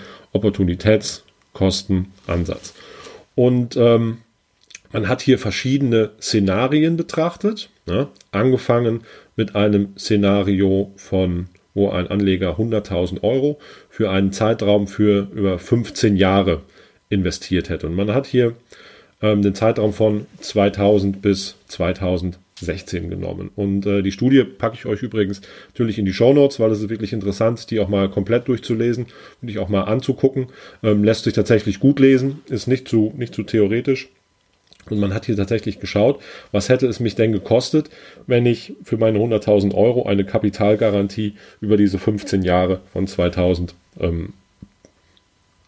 Opportunitätskostenansatz. 1.54 2.74
Und 3.34 3.76
ähm, 3.76 4.18
man 4.92 5.08
hat 5.08 5.22
hier 5.22 5.38
verschiedene 5.38 6.10
Szenarien 6.20 6.96
betrachtet, 6.96 7.70
ne? 7.86 8.08
angefangen 8.30 9.02
mit 9.36 9.56
einem 9.56 9.96
Szenario 9.96 10.92
von, 10.96 11.48
wo 11.74 11.90
ein 11.90 12.08
Anleger 12.08 12.58
100.000 12.58 13.22
Euro 13.22 13.58
für 13.88 14.10
einen 14.10 14.32
Zeitraum 14.32 14.86
für 14.86 15.28
über 15.32 15.58
15 15.58 16.16
Jahre 16.16 16.60
investiert 17.08 17.70
hätte. 17.70 17.86
Und 17.86 17.94
man 17.94 18.12
hat 18.12 18.26
hier 18.26 18.54
ähm, 19.22 19.40
den 19.42 19.54
Zeitraum 19.54 19.94
von 19.94 20.26
2000 20.40 21.22
bis 21.22 21.56
2016 22.64 23.10
genommen. 23.10 23.50
Und 23.54 23.86
äh, 23.86 24.02
die 24.02 24.12
Studie 24.12 24.44
packe 24.44 24.76
ich 24.76 24.86
euch 24.86 25.02
übrigens 25.02 25.40
natürlich 25.68 25.98
in 25.98 26.04
die 26.04 26.12
Show 26.12 26.32
Notes, 26.32 26.60
weil 26.60 26.70
es 26.70 26.80
ist 26.80 26.88
wirklich 26.88 27.12
interessant, 27.12 27.70
die 27.70 27.80
auch 27.80 27.88
mal 27.88 28.08
komplett 28.08 28.48
durchzulesen 28.48 29.06
und 29.40 29.48
die 29.48 29.58
auch 29.58 29.68
mal 29.68 29.82
anzugucken. 29.82 30.46
Ähm, 30.82 31.04
lässt 31.04 31.24
sich 31.24 31.34
tatsächlich 31.34 31.80
gut 31.80 32.00
lesen, 32.00 32.40
ist 32.48 32.66
nicht 32.66 32.88
zu, 32.88 33.12
nicht 33.16 33.34
zu 33.34 33.42
theoretisch. 33.42 34.08
Und 34.90 34.98
man 34.98 35.14
hat 35.14 35.26
hier 35.26 35.36
tatsächlich 35.36 35.78
geschaut, 35.78 36.20
was 36.50 36.68
hätte 36.68 36.86
es 36.86 36.98
mich 36.98 37.14
denn 37.14 37.32
gekostet, 37.32 37.88
wenn 38.26 38.46
ich 38.46 38.74
für 38.82 38.96
meine 38.96 39.18
100.000 39.18 39.74
Euro 39.74 40.06
eine 40.06 40.24
Kapitalgarantie 40.24 41.34
über 41.60 41.76
diese 41.76 41.98
15 41.98 42.42
Jahre 42.42 42.80
von 42.92 43.06
2000 43.06 43.74
ähm, 44.00 44.32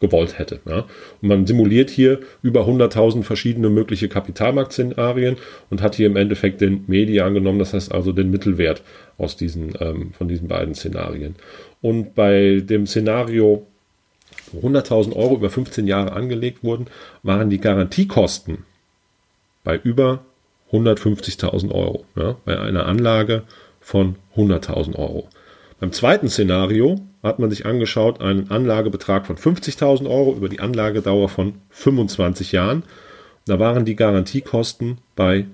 gewollt 0.04 0.38
hätte. 0.38 0.60
Ja. 0.66 0.86
Und 1.20 1.28
man 1.28 1.46
simuliert 1.46 1.90
hier 1.90 2.20
über 2.42 2.66
100.000 2.66 3.22
verschiedene 3.22 3.70
mögliche 3.70 4.08
Kapitalmarktszenarien 4.08 5.36
und 5.70 5.82
hat 5.82 5.94
hier 5.94 6.06
im 6.06 6.16
Endeffekt 6.16 6.60
den 6.60 6.84
Median 6.86 7.34
genommen, 7.34 7.58
das 7.58 7.72
heißt 7.72 7.92
also 7.92 8.12
den 8.12 8.30
Mittelwert 8.30 8.82
aus 9.18 9.36
diesen, 9.36 9.74
ähm, 9.80 10.12
von 10.12 10.28
diesen 10.28 10.48
beiden 10.48 10.74
Szenarien. 10.74 11.36
Und 11.80 12.14
bei 12.14 12.62
dem 12.64 12.86
Szenario, 12.86 13.66
wo 14.52 14.66
100.000 14.68 15.16
Euro 15.16 15.36
über 15.36 15.50
15 15.50 15.86
Jahre 15.86 16.12
angelegt 16.12 16.62
wurden, 16.62 16.86
waren 17.22 17.50
die 17.50 17.60
Garantiekosten 17.60 18.58
bei 19.62 19.78
über 19.82 20.24
150.000 20.72 21.72
Euro, 21.72 22.04
ja, 22.16 22.36
bei 22.44 22.58
einer 22.58 22.86
Anlage 22.86 23.42
von 23.80 24.16
100.000 24.36 24.96
Euro. 24.96 25.28
Beim 25.84 25.92
zweiten 25.92 26.30
Szenario 26.30 26.98
hat 27.22 27.38
man 27.38 27.50
sich 27.50 27.66
angeschaut 27.66 28.22
einen 28.22 28.50
Anlagebetrag 28.50 29.26
von 29.26 29.36
50.000 29.36 30.08
Euro 30.08 30.32
über 30.34 30.48
die 30.48 30.60
Anlagedauer 30.60 31.28
von 31.28 31.56
25 31.68 32.52
Jahren. 32.52 32.84
Da 33.44 33.58
waren 33.58 33.84
die 33.84 33.94
Garantiekosten 33.94 34.96
bei 35.14 35.44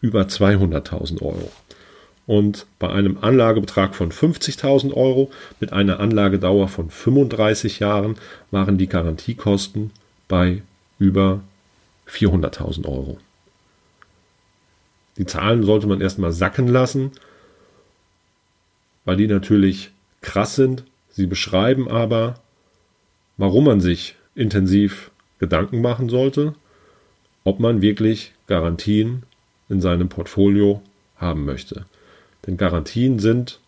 über 0.00 0.20
200.000 0.20 1.20
Euro. 1.22 1.50
Und 2.28 2.66
bei 2.78 2.90
einem 2.90 3.18
Anlagebetrag 3.22 3.96
von 3.96 4.12
50.000 4.12 4.94
Euro 4.94 5.32
mit 5.58 5.72
einer 5.72 5.98
Anlagedauer 5.98 6.68
von 6.68 6.88
35 6.88 7.80
Jahren 7.80 8.14
waren 8.52 8.78
die 8.78 8.86
Garantiekosten 8.86 9.90
bei 10.28 10.62
über 11.00 11.40
400.000 12.08 12.86
Euro. 12.86 13.18
Die 15.18 15.26
Zahlen 15.26 15.64
sollte 15.64 15.88
man 15.88 16.00
erstmal 16.00 16.30
sacken 16.30 16.68
lassen, 16.68 17.10
weil 19.04 19.16
die 19.16 19.26
natürlich 19.26 19.90
krass 20.20 20.56
sind. 20.56 20.84
Sie 21.10 21.26
beschreiben 21.26 21.88
aber, 21.88 22.36
warum 23.36 23.64
man 23.64 23.80
sich 23.80 24.16
intensiv 24.34 25.10
Gedanken 25.38 25.80
machen 25.80 26.08
sollte, 26.08 26.54
ob 27.44 27.58
man 27.60 27.82
wirklich 27.82 28.32
Garantien 28.46 29.24
in 29.68 29.80
seinem 29.80 30.08
Portfolio 30.08 30.82
haben 31.16 31.44
möchte. 31.44 31.86
Denn 32.46 32.56
Garantien 32.56 33.18
sind 33.18 33.60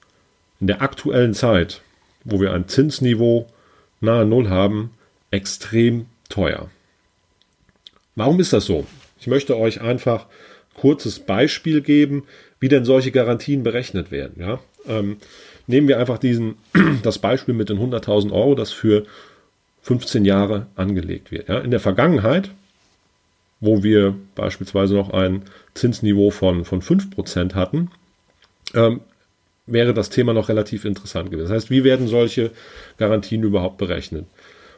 in 0.61 0.67
der 0.67 0.83
aktuellen 0.83 1.35
Zeit, 1.35 1.83
wo 2.25 2.41
wir 2.41 2.53
ein 2.53 2.69
Zinsniveau 2.69 3.47
nahe 4.01 4.25
Null 4.25 4.49
haben, 4.49 4.91
extrem 5.31 6.07
teuer. 6.29 6.71
Warum 8.15 8.39
ist 8.39 8.53
das 8.53 8.67
so? 8.67 8.87
Ich 9.19 9.27
möchte 9.27 9.57
euch 9.57 9.81
einfach 9.81 10.27
kurzes 10.75 11.21
Beispiel 11.21 11.81
geben, 11.81 12.25
wie 12.65 12.69
denn 12.71 12.87
solche 12.87 13.11
Garantien 13.11 13.63
berechnet 13.63 14.11
werden. 14.11 14.37
Ja? 14.41 14.59
Ähm, 14.89 15.19
nehmen 15.67 15.87
wir 15.87 15.99
einfach 15.99 16.17
diesen, 16.17 16.55
das 17.03 17.19
Beispiel 17.19 17.53
mit 17.53 17.69
den 17.69 17.79
100.000 17.79 18.33
Euro, 18.33 18.55
das 18.55 18.73
für 18.73 19.05
15 19.83 20.25
Jahre 20.25 20.69
angelegt 20.75 21.31
wird. 21.31 21.51
Ja? 21.51 21.59
In 21.59 21.71
der 21.71 21.81
Vergangenheit, 21.81 22.49
wo 23.61 23.83
wir 23.83 24.15
beispielsweise 24.35 24.95
noch 24.95 25.11
ein 25.11 25.43
Zinsniveau 25.75 26.31
von, 26.31 26.65
von 26.65 26.81
5% 26.81 27.53
hatten, 27.53 27.91
ähm, 28.73 29.01
wäre 29.67 29.93
das 29.93 30.09
Thema 30.09 30.33
noch 30.33 30.49
relativ 30.49 30.87
interessant 30.87 31.31
gewesen. 31.31 31.49
Das 31.49 31.55
heißt, 31.55 31.71
wie 31.71 31.85
werden 31.85 32.09
solche 32.09 32.51
Garantien 32.97 33.43
überhaupt 33.43 33.77
berechnet? 33.77 34.25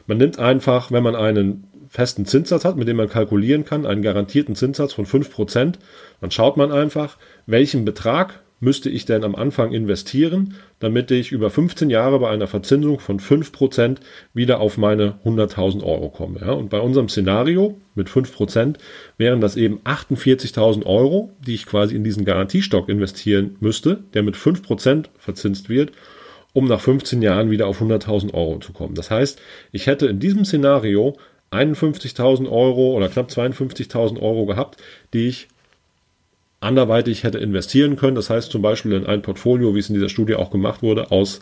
Man 0.07 0.17
nimmt 0.17 0.39
einfach, 0.39 0.91
wenn 0.91 1.03
man 1.03 1.15
einen 1.15 1.65
festen 1.89 2.25
Zinssatz 2.25 2.65
hat, 2.65 2.77
mit 2.77 2.87
dem 2.87 2.97
man 2.97 3.09
kalkulieren 3.09 3.65
kann, 3.65 3.85
einen 3.85 4.01
garantierten 4.01 4.55
Zinssatz 4.55 4.93
von 4.93 5.05
5%, 5.05 5.75
dann 6.21 6.31
schaut 6.31 6.57
man 6.57 6.71
einfach, 6.71 7.17
welchen 7.45 7.85
Betrag 7.85 8.41
müsste 8.59 8.89
ich 8.89 9.05
denn 9.05 9.23
am 9.23 9.35
Anfang 9.35 9.71
investieren, 9.71 10.55
damit 10.79 11.11
ich 11.11 11.31
über 11.31 11.49
15 11.49 11.89
Jahre 11.89 12.19
bei 12.19 12.29
einer 12.29 12.47
Verzinsung 12.47 12.99
von 12.99 13.19
5% 13.19 13.97
wieder 14.33 14.59
auf 14.59 14.77
meine 14.77 15.19
100.000 15.25 15.83
Euro 15.83 16.09
komme. 16.09 16.39
Ja? 16.41 16.51
Und 16.53 16.69
bei 16.69 16.79
unserem 16.79 17.07
Szenario 17.07 17.79
mit 17.93 18.09
5% 18.09 18.77
wären 19.17 19.41
das 19.41 19.57
eben 19.57 19.79
48.000 19.83 20.85
Euro, 20.85 21.31
die 21.45 21.53
ich 21.53 21.67
quasi 21.67 21.95
in 21.95 22.03
diesen 22.03 22.25
Garantiestock 22.25 22.89
investieren 22.89 23.57
müsste, 23.59 24.03
der 24.13 24.23
mit 24.23 24.35
5% 24.35 25.05
verzinst 25.19 25.69
wird, 25.69 25.91
um 26.57 26.65
nach 26.65 26.81
15 26.81 27.21
Jahren 27.21 27.51
wieder 27.51 27.67
auf 27.67 27.83
100.000 27.83 28.33
Euro 28.33 28.57
zu 28.57 28.73
kommen. 28.73 28.95
Das 28.95 29.11
heißt, 29.11 29.39
ich 29.71 29.85
hätte 29.85 30.07
in 30.07 30.19
diesem 30.19 30.43
Szenario 30.43 31.15
51.000 31.51 32.49
Euro 32.49 32.95
oder 32.97 33.09
knapp 33.09 33.29
52.000 33.29 34.19
Euro 34.19 34.47
gehabt, 34.47 34.81
die 35.13 35.27
ich 35.27 35.49
anderweitig 36.59 37.23
hätte 37.23 37.37
investieren 37.37 37.95
können. 37.95 38.15
Das 38.15 38.31
heißt 38.31 38.51
zum 38.51 38.63
Beispiel 38.63 38.93
in 38.93 39.05
ein 39.05 39.21
Portfolio, 39.21 39.75
wie 39.75 39.79
es 39.79 39.89
in 39.89 39.93
dieser 39.93 40.09
Studie 40.09 40.33
auch 40.33 40.49
gemacht 40.49 40.81
wurde, 40.81 41.11
aus 41.11 41.41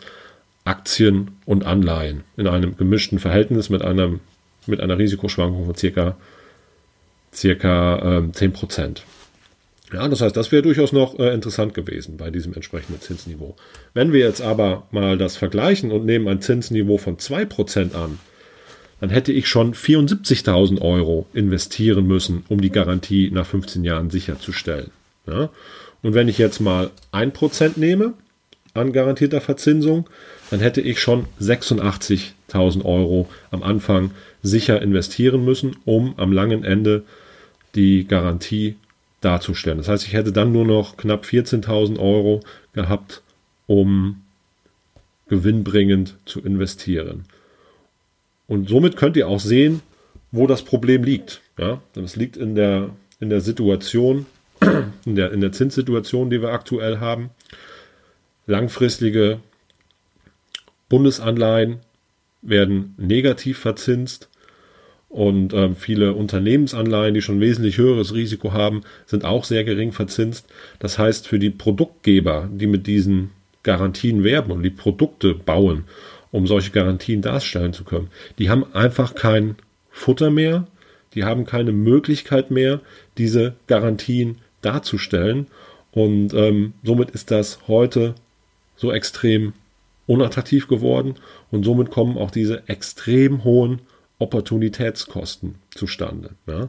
Aktien 0.66 1.30
und 1.46 1.64
Anleihen 1.64 2.24
in 2.36 2.46
einem 2.46 2.76
gemischten 2.76 3.18
Verhältnis 3.18 3.70
mit, 3.70 3.80
einem, 3.80 4.20
mit 4.66 4.82
einer 4.82 4.98
Risikoschwankung 4.98 5.64
von 5.64 5.76
circa, 5.76 6.18
circa 7.32 8.18
äh, 8.18 8.32
10 8.32 8.52
Ja, 9.92 10.08
das 10.08 10.20
heißt, 10.20 10.36
das 10.36 10.50
wäre 10.50 10.62
durchaus 10.62 10.92
noch 10.92 11.18
äh, 11.18 11.32
interessant 11.32 11.74
gewesen 11.74 12.16
bei 12.16 12.30
diesem 12.30 12.52
entsprechenden 12.54 13.00
Zinsniveau. 13.00 13.54
Wenn 13.94 14.12
wir 14.12 14.20
jetzt 14.20 14.42
aber 14.42 14.86
mal 14.90 15.16
das 15.16 15.36
vergleichen 15.36 15.92
und 15.92 16.04
nehmen 16.04 16.26
ein 16.26 16.40
Zinsniveau 16.40 16.98
von 16.98 17.18
2% 17.18 17.94
an, 17.94 18.18
dann 19.00 19.10
hätte 19.10 19.32
ich 19.32 19.48
schon 19.48 19.74
74.000 19.74 20.80
Euro 20.80 21.26
investieren 21.34 22.06
müssen, 22.06 22.44
um 22.48 22.60
die 22.60 22.70
Garantie 22.70 23.30
nach 23.30 23.46
15 23.46 23.84
Jahren 23.84 24.10
sicherzustellen. 24.10 24.90
Ja? 25.26 25.50
Und 26.02 26.14
wenn 26.14 26.28
ich 26.28 26.38
jetzt 26.38 26.60
mal 26.60 26.90
1% 27.12 27.72
nehme 27.78 28.14
an 28.74 28.92
garantierter 28.92 29.40
Verzinsung, 29.40 30.08
dann 30.50 30.60
hätte 30.60 30.80
ich 30.80 31.00
schon 31.00 31.26
86.000 31.40 32.84
Euro 32.84 33.28
am 33.50 33.62
Anfang 33.62 34.10
sicher 34.42 34.82
investieren 34.82 35.44
müssen, 35.44 35.76
um 35.84 36.14
am 36.16 36.32
langen 36.32 36.64
Ende 36.64 37.04
die 37.74 38.06
Garantie 38.06 38.76
darzustellen. 39.20 39.78
Das 39.78 39.88
heißt, 39.88 40.06
ich 40.06 40.12
hätte 40.12 40.32
dann 40.32 40.52
nur 40.52 40.64
noch 40.64 40.96
knapp 40.96 41.24
14.000 41.24 41.98
Euro 41.98 42.40
gehabt, 42.72 43.22
um 43.66 44.22
gewinnbringend 45.28 46.16
zu 46.24 46.40
investieren. 46.40 47.24
Und 48.46 48.68
somit 48.68 48.96
könnt 48.96 49.16
ihr 49.16 49.28
auch 49.28 49.40
sehen, 49.40 49.82
wo 50.30 50.46
das 50.46 50.62
Problem 50.62 51.02
liegt. 51.02 51.40
Ja, 51.58 51.80
das 51.94 52.16
liegt 52.16 52.36
in 52.36 52.54
der, 52.54 52.90
in 53.18 53.30
der 53.30 53.40
Situation, 53.40 54.26
in 55.04 55.16
der, 55.16 55.32
in 55.32 55.40
der 55.40 55.52
Zinssituation, 55.52 56.30
die 56.30 56.40
wir 56.42 56.50
aktuell 56.50 57.00
haben. 57.00 57.30
Langfristige 58.46 59.40
Bundesanleihen 60.88 61.80
werden 62.42 62.94
negativ 62.96 63.58
verzinst 63.58 64.28
und 65.08 65.54
ähm, 65.54 65.76
viele 65.76 66.14
Unternehmensanleihen, 66.14 67.14
die 67.14 67.22
schon 67.22 67.40
wesentlich 67.40 67.78
höheres 67.78 68.12
Risiko 68.14 68.52
haben, 68.52 68.82
sind 69.06 69.24
auch 69.24 69.44
sehr 69.44 69.64
gering 69.64 69.92
verzinst. 69.92 70.46
Das 70.78 70.98
heißt, 70.98 71.28
für 71.28 71.38
die 71.38 71.50
Produktgeber, 71.50 72.48
die 72.52 72.66
mit 72.66 72.86
diesen 72.86 73.30
Garantien 73.62 74.24
werben 74.24 74.52
und 74.52 74.62
die 74.62 74.70
Produkte 74.70 75.34
bauen, 75.34 75.84
um 76.32 76.46
solche 76.46 76.70
Garantien 76.70 77.22
darstellen 77.22 77.72
zu 77.72 77.84
können, 77.84 78.10
die 78.38 78.50
haben 78.50 78.64
einfach 78.74 79.14
kein 79.14 79.56
Futter 79.90 80.30
mehr, 80.30 80.66
die 81.14 81.24
haben 81.24 81.46
keine 81.46 81.72
Möglichkeit 81.72 82.50
mehr, 82.50 82.80
diese 83.16 83.54
Garantien 83.68 84.38
darzustellen. 84.60 85.46
Und 85.92 86.34
ähm, 86.34 86.74
somit 86.82 87.10
ist 87.10 87.30
das 87.30 87.60
heute 87.68 88.14
so 88.76 88.92
extrem 88.92 89.54
unattraktiv 90.06 90.68
geworden 90.68 91.14
und 91.50 91.64
somit 91.64 91.90
kommen 91.90 92.18
auch 92.18 92.30
diese 92.30 92.68
extrem 92.68 93.44
hohen 93.44 93.80
Opportunitätskosten 94.18 95.56
zustande. 95.74 96.30
Ja? 96.46 96.68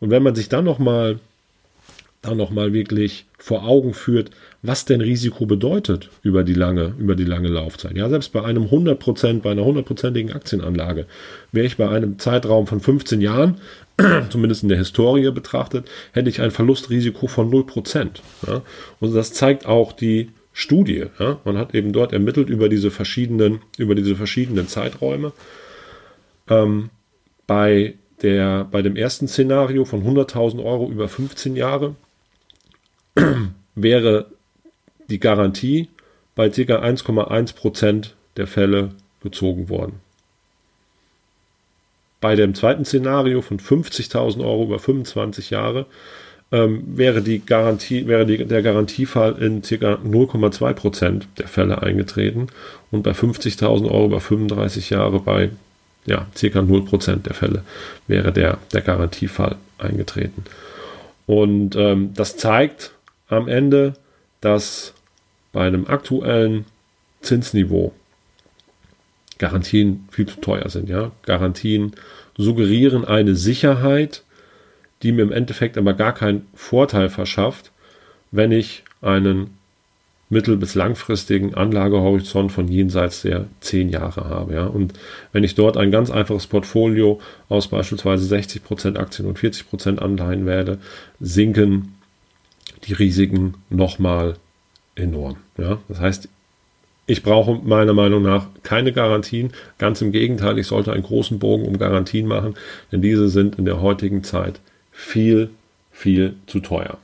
Und 0.00 0.10
wenn 0.10 0.22
man 0.22 0.34
sich 0.34 0.48
dann 0.48 0.64
nochmal 0.64 1.20
dann 2.22 2.38
wirklich 2.72 3.26
vor 3.38 3.64
Augen 3.64 3.94
führt, 3.94 4.30
was 4.62 4.84
denn 4.84 5.00
Risiko 5.00 5.46
bedeutet 5.46 6.10
über 6.22 6.42
die 6.42 6.54
lange, 6.54 6.94
über 6.98 7.14
die 7.14 7.24
lange 7.24 7.48
Laufzeit. 7.48 7.96
Ja, 7.96 8.08
selbst 8.08 8.32
bei 8.32 8.42
einem 8.42 8.64
100%, 8.64 9.40
bei 9.40 9.52
einer 9.52 9.64
hundertprozentigen 9.64 10.32
Aktienanlage 10.32 11.06
wäre 11.52 11.66
ich 11.66 11.76
bei 11.76 11.88
einem 11.88 12.18
Zeitraum 12.18 12.66
von 12.66 12.80
15 12.80 13.20
Jahren, 13.20 13.58
zumindest 14.30 14.64
in 14.64 14.68
der 14.68 14.78
Historie 14.78 15.30
betrachtet, 15.30 15.88
hätte 16.12 16.28
ich 16.28 16.40
ein 16.40 16.50
Verlustrisiko 16.50 17.28
von 17.28 17.50
0%. 17.50 18.08
Ja? 18.46 18.62
Und 18.98 19.14
das 19.14 19.32
zeigt 19.32 19.66
auch 19.66 19.92
die 19.92 20.30
Studie. 20.52 21.06
Ja? 21.20 21.38
Man 21.44 21.56
hat 21.56 21.74
eben 21.74 21.92
dort 21.92 22.12
ermittelt 22.12 22.48
über 22.48 22.68
diese 22.68 22.90
verschiedenen, 22.90 23.60
über 23.76 23.94
diese 23.94 24.16
verschiedenen 24.16 24.66
Zeiträume. 24.66 25.32
Ähm, 26.48 26.90
bei, 27.46 27.94
der, 28.22 28.64
bei 28.64 28.82
dem 28.82 28.96
ersten 28.96 29.28
Szenario 29.28 29.84
von 29.84 30.04
100.000 30.04 30.64
Euro 30.64 30.90
über 30.90 31.08
15 31.08 31.56
Jahre 31.56 31.94
wäre 33.74 34.26
die 35.08 35.18
Garantie 35.18 35.88
bei 36.34 36.50
ca. 36.50 36.62
1,1% 36.62 38.10
der 38.36 38.46
Fälle 38.46 38.90
gezogen 39.22 39.68
worden. 39.68 40.00
Bei 42.20 42.34
dem 42.34 42.54
zweiten 42.54 42.84
Szenario 42.84 43.42
von 43.42 43.58
50.000 43.58 44.40
Euro 44.44 44.64
über 44.64 44.78
25 44.78 45.50
Jahre 45.50 45.86
ähm, 46.50 46.82
wäre, 46.96 47.22
die 47.22 47.44
Garantie, 47.44 48.06
wäre 48.06 48.26
die, 48.26 48.44
der 48.44 48.62
Garantiefall 48.62 49.36
in 49.40 49.62
ca. 49.62 49.94
0,2% 49.94 51.22
der 51.38 51.48
Fälle 51.48 51.82
eingetreten 51.82 52.48
und 52.90 53.02
bei 53.02 53.12
50.000 53.12 53.84
Euro 53.90 54.06
über 54.06 54.20
35 54.20 54.90
Jahre 54.90 55.20
bei 55.20 55.50
ja, 56.08 56.26
circa 56.36 56.60
0% 56.60 57.22
der 57.22 57.34
Fälle 57.34 57.62
wäre 58.06 58.32
der, 58.32 58.58
der 58.72 58.80
Garantiefall 58.80 59.56
eingetreten. 59.78 60.44
Und 61.26 61.76
ähm, 61.76 62.14
das 62.14 62.36
zeigt 62.36 62.92
am 63.28 63.48
Ende, 63.48 63.94
dass 64.40 64.94
bei 65.52 65.66
einem 65.66 65.86
aktuellen 65.86 66.64
Zinsniveau 67.20 67.92
Garantien 69.38 70.08
viel 70.10 70.26
zu 70.26 70.40
teuer 70.40 70.68
sind. 70.68 70.88
Ja? 70.88 71.12
Garantien 71.22 71.92
suggerieren 72.36 73.04
eine 73.04 73.34
Sicherheit, 73.34 74.22
die 75.02 75.12
mir 75.12 75.22
im 75.22 75.32
Endeffekt 75.32 75.78
aber 75.78 75.94
gar 75.94 76.12
keinen 76.12 76.46
Vorteil 76.54 77.08
verschafft, 77.08 77.70
wenn 78.30 78.52
ich 78.52 78.84
einen 79.00 79.57
mittel- 80.30 80.56
bis 80.56 80.74
langfristigen 80.74 81.54
Anlagehorizont 81.54 82.52
von 82.52 82.68
jenseits 82.68 83.22
der 83.22 83.46
zehn 83.60 83.88
Jahre 83.88 84.24
habe. 84.24 84.54
Ja? 84.54 84.66
Und 84.66 84.92
wenn 85.32 85.44
ich 85.44 85.54
dort 85.54 85.76
ein 85.76 85.90
ganz 85.90 86.10
einfaches 86.10 86.46
Portfolio 86.46 87.20
aus 87.48 87.68
beispielsweise 87.68 88.34
60% 88.34 88.96
Aktien 88.96 89.26
und 89.26 89.38
40% 89.38 89.98
Anleihen 89.98 90.46
werde, 90.46 90.78
sinken 91.20 91.94
die 92.84 92.92
Risiken 92.92 93.54
nochmal 93.70 94.36
enorm. 94.94 95.36
Ja? 95.56 95.78
Das 95.88 96.00
heißt, 96.00 96.28
ich 97.06 97.22
brauche 97.22 97.54
meiner 97.64 97.94
Meinung 97.94 98.22
nach 98.22 98.48
keine 98.62 98.92
Garantien. 98.92 99.52
Ganz 99.78 100.02
im 100.02 100.12
Gegenteil, 100.12 100.58
ich 100.58 100.66
sollte 100.66 100.92
einen 100.92 101.04
großen 101.04 101.38
Bogen 101.38 101.64
um 101.64 101.78
Garantien 101.78 102.26
machen, 102.26 102.54
denn 102.92 103.00
diese 103.00 103.30
sind 103.30 103.56
in 103.56 103.64
der 103.64 103.80
heutigen 103.80 104.22
Zeit 104.22 104.60
viel, 104.92 105.48
viel 105.90 106.34
zu 106.46 106.60
teuer. 106.60 106.98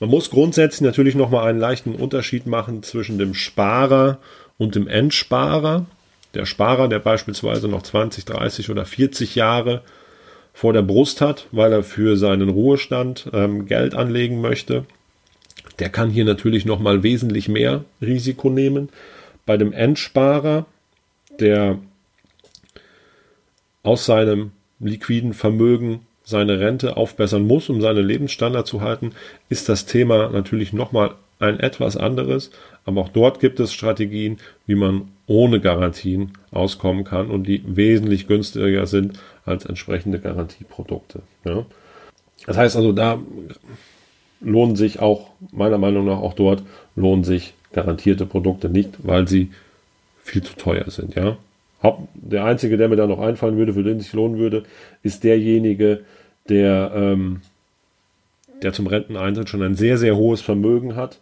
Man 0.00 0.10
muss 0.10 0.30
grundsätzlich 0.30 0.80
natürlich 0.82 1.14
nochmal 1.14 1.48
einen 1.48 1.60
leichten 1.60 1.94
Unterschied 1.94 2.46
machen 2.46 2.82
zwischen 2.82 3.18
dem 3.18 3.34
Sparer 3.34 4.18
und 4.58 4.74
dem 4.74 4.88
Endsparer. 4.88 5.86
Der 6.34 6.46
Sparer, 6.46 6.88
der 6.88 6.98
beispielsweise 6.98 7.68
noch 7.68 7.82
20, 7.82 8.24
30 8.24 8.70
oder 8.70 8.84
40 8.84 9.34
Jahre 9.34 9.82
vor 10.52 10.72
der 10.72 10.82
Brust 10.82 11.20
hat, 11.20 11.46
weil 11.52 11.72
er 11.72 11.82
für 11.82 12.16
seinen 12.16 12.48
Ruhestand 12.48 13.28
ähm, 13.32 13.66
Geld 13.66 13.94
anlegen 13.94 14.40
möchte, 14.40 14.84
der 15.78 15.88
kann 15.88 16.10
hier 16.10 16.24
natürlich 16.24 16.64
nochmal 16.64 17.02
wesentlich 17.02 17.48
mehr 17.48 17.84
Risiko 18.00 18.50
nehmen. 18.50 18.88
Bei 19.46 19.56
dem 19.56 19.72
Endsparer, 19.72 20.66
der 21.40 21.78
aus 23.82 24.06
seinem 24.06 24.52
liquiden 24.80 25.34
Vermögen 25.34 26.06
seine 26.24 26.58
Rente 26.58 26.96
aufbessern 26.96 27.46
muss, 27.46 27.68
um 27.68 27.80
seinen 27.80 28.06
Lebensstandard 28.06 28.66
zu 28.66 28.80
halten, 28.80 29.12
ist 29.48 29.68
das 29.68 29.86
Thema 29.86 30.30
natürlich 30.30 30.72
nochmal 30.72 31.14
ein 31.38 31.60
etwas 31.60 31.96
anderes. 31.96 32.50
Aber 32.84 33.02
auch 33.02 33.08
dort 33.08 33.40
gibt 33.40 33.60
es 33.60 33.72
Strategien, 33.72 34.38
wie 34.66 34.74
man 34.74 35.08
ohne 35.26 35.60
Garantien 35.60 36.32
auskommen 36.50 37.04
kann 37.04 37.30
und 37.30 37.44
die 37.44 37.62
wesentlich 37.64 38.26
günstiger 38.26 38.86
sind 38.86 39.18
als 39.44 39.64
entsprechende 39.64 40.18
Garantieprodukte. 40.18 41.20
Ja. 41.44 41.64
Das 42.46 42.56
heißt 42.56 42.76
also, 42.76 42.92
da 42.92 43.18
lohnen 44.40 44.76
sich 44.76 45.00
auch, 45.00 45.30
meiner 45.52 45.78
Meinung 45.78 46.06
nach 46.06 46.18
auch 46.18 46.34
dort, 46.34 46.62
lohnen 46.96 47.24
sich 47.24 47.54
garantierte 47.72 48.26
Produkte 48.26 48.68
nicht, 48.68 48.90
weil 49.02 49.26
sie 49.26 49.50
viel 50.22 50.42
zu 50.42 50.54
teuer 50.56 50.90
sind. 50.90 51.14
Ja. 51.14 51.36
Der 52.14 52.44
einzige, 52.44 52.76
der 52.76 52.88
mir 52.88 52.96
da 52.96 53.06
noch 53.06 53.20
einfallen 53.20 53.56
würde, 53.56 53.74
für 53.74 53.82
den 53.82 54.00
sich 54.00 54.12
lohnen 54.12 54.38
würde, 54.38 54.62
ist 55.02 55.22
derjenige, 55.22 56.00
der, 56.48 56.92
ähm, 56.94 57.42
der 58.62 58.72
zum 58.72 58.86
Renteneintritt 58.86 59.48
schon 59.48 59.62
ein 59.62 59.74
sehr, 59.74 59.98
sehr 59.98 60.16
hohes 60.16 60.40
Vermögen 60.40 60.96
hat 60.96 61.20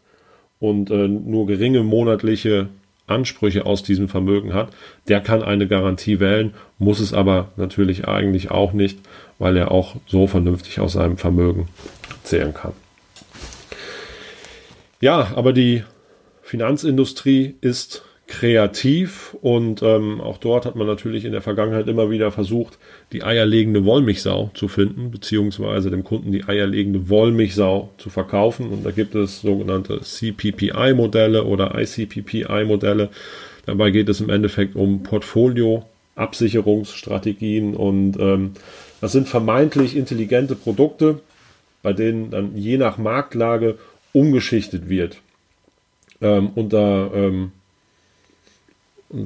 und 0.61 0.91
äh, 0.91 1.09
nur 1.09 1.47
geringe 1.47 1.83
monatliche 1.83 2.69
Ansprüche 3.09 3.67
aus 3.67 3.83
diesem 3.83 4.09
Vermögen 4.09 4.55
hat, 4.55 4.71
der 5.09 5.21
kann 5.21 5.43
eine 5.43 5.67
Garantie 5.67 6.21
wählen, 6.21 6.55
muss 6.79 7.01
es 7.01 7.13
aber 7.13 7.49
natürlich 7.57 8.07
eigentlich 8.07 8.51
auch 8.51 8.73
nicht, 8.73 9.01
weil 9.39 9.57
er 9.57 9.73
auch 9.73 9.97
so 10.07 10.27
vernünftig 10.27 10.79
aus 10.79 10.93
seinem 10.93 11.19
Vermögen 11.19 11.69
zählen 12.23 12.55
kann. 12.55 12.73
Ja, 15.01 15.33
aber 15.35 15.53
die 15.53 15.83
Finanzindustrie 16.43 17.57
ist 17.61 18.05
kreativ 18.33 19.37
und 19.43 19.83
ähm, 19.83 20.23
auch 20.23 20.39
dort 20.39 20.65
hat 20.65 20.75
man 20.75 20.87
natürlich 20.87 21.27
in 21.27 21.33
der 21.33 21.43
Vergangenheit 21.43 21.87
immer 21.87 22.09
wieder 22.09 22.33
versucht, 22.33 22.79
die 23.13 23.23
eierlegende 23.23 23.85
Wollmilchsau 23.85 24.51
zu 24.55 24.69
finden, 24.69 25.11
beziehungsweise 25.11 25.91
dem 25.91 26.03
Kunden 26.03 26.33
die 26.33 26.45
eierlegende 26.45 27.11
Wollmilchsau 27.11 27.91
zu 27.99 28.09
verkaufen. 28.09 28.71
Und 28.71 28.87
da 28.87 28.91
gibt 28.91 29.15
es 29.15 29.43
sogenannte 29.43 30.01
CPPI-Modelle 30.01 31.45
oder 31.45 31.79
ICPPI-Modelle. 31.79 33.11
Dabei 33.67 33.91
geht 33.91 34.09
es 34.09 34.23
im 34.23 34.31
Endeffekt 34.31 34.77
um 34.77 35.03
Portfolio-Absicherungsstrategien 35.03 37.77
und 37.77 38.19
ähm, 38.19 38.53
das 39.03 39.13
sind 39.13 39.29
vermeintlich 39.29 39.95
intelligente 39.95 40.55
Produkte, 40.55 41.21
bei 41.83 41.93
denen 41.93 42.31
dann 42.31 42.57
je 42.57 42.79
nach 42.79 42.97
Marktlage 42.97 43.77
umgeschichtet 44.15 44.89
wird. 44.89 45.19
Ähm, 46.23 46.49
unter 46.55 47.11
ähm, 47.15 47.53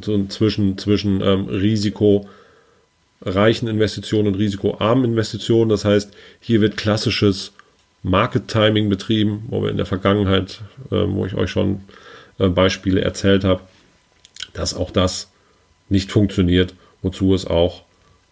so 0.02 0.24
zwischen, 0.26 0.78
zwischen 0.78 1.20
ähm, 1.20 1.46
risikoreichen 1.48 2.28
Investitionen 3.68 4.28
und 4.28 4.34
risikoarmen 4.34 5.04
Investitionen. 5.04 5.68
Das 5.68 5.84
heißt, 5.84 6.12
hier 6.40 6.60
wird 6.60 6.76
klassisches 6.76 7.52
Market 8.02 8.48
Timing 8.48 8.88
betrieben, 8.88 9.44
wo 9.48 9.62
wir 9.62 9.70
in 9.70 9.76
der 9.76 9.86
Vergangenheit, 9.86 10.62
äh, 10.90 11.04
wo 11.06 11.26
ich 11.26 11.34
euch 11.34 11.50
schon 11.50 11.80
äh, 12.38 12.48
Beispiele 12.48 13.00
erzählt 13.00 13.44
habe, 13.44 13.62
dass 14.52 14.74
auch 14.74 14.90
das 14.90 15.30
nicht 15.88 16.10
funktioniert, 16.12 16.74
wozu 17.02 17.34
es 17.34 17.46
auch 17.46 17.82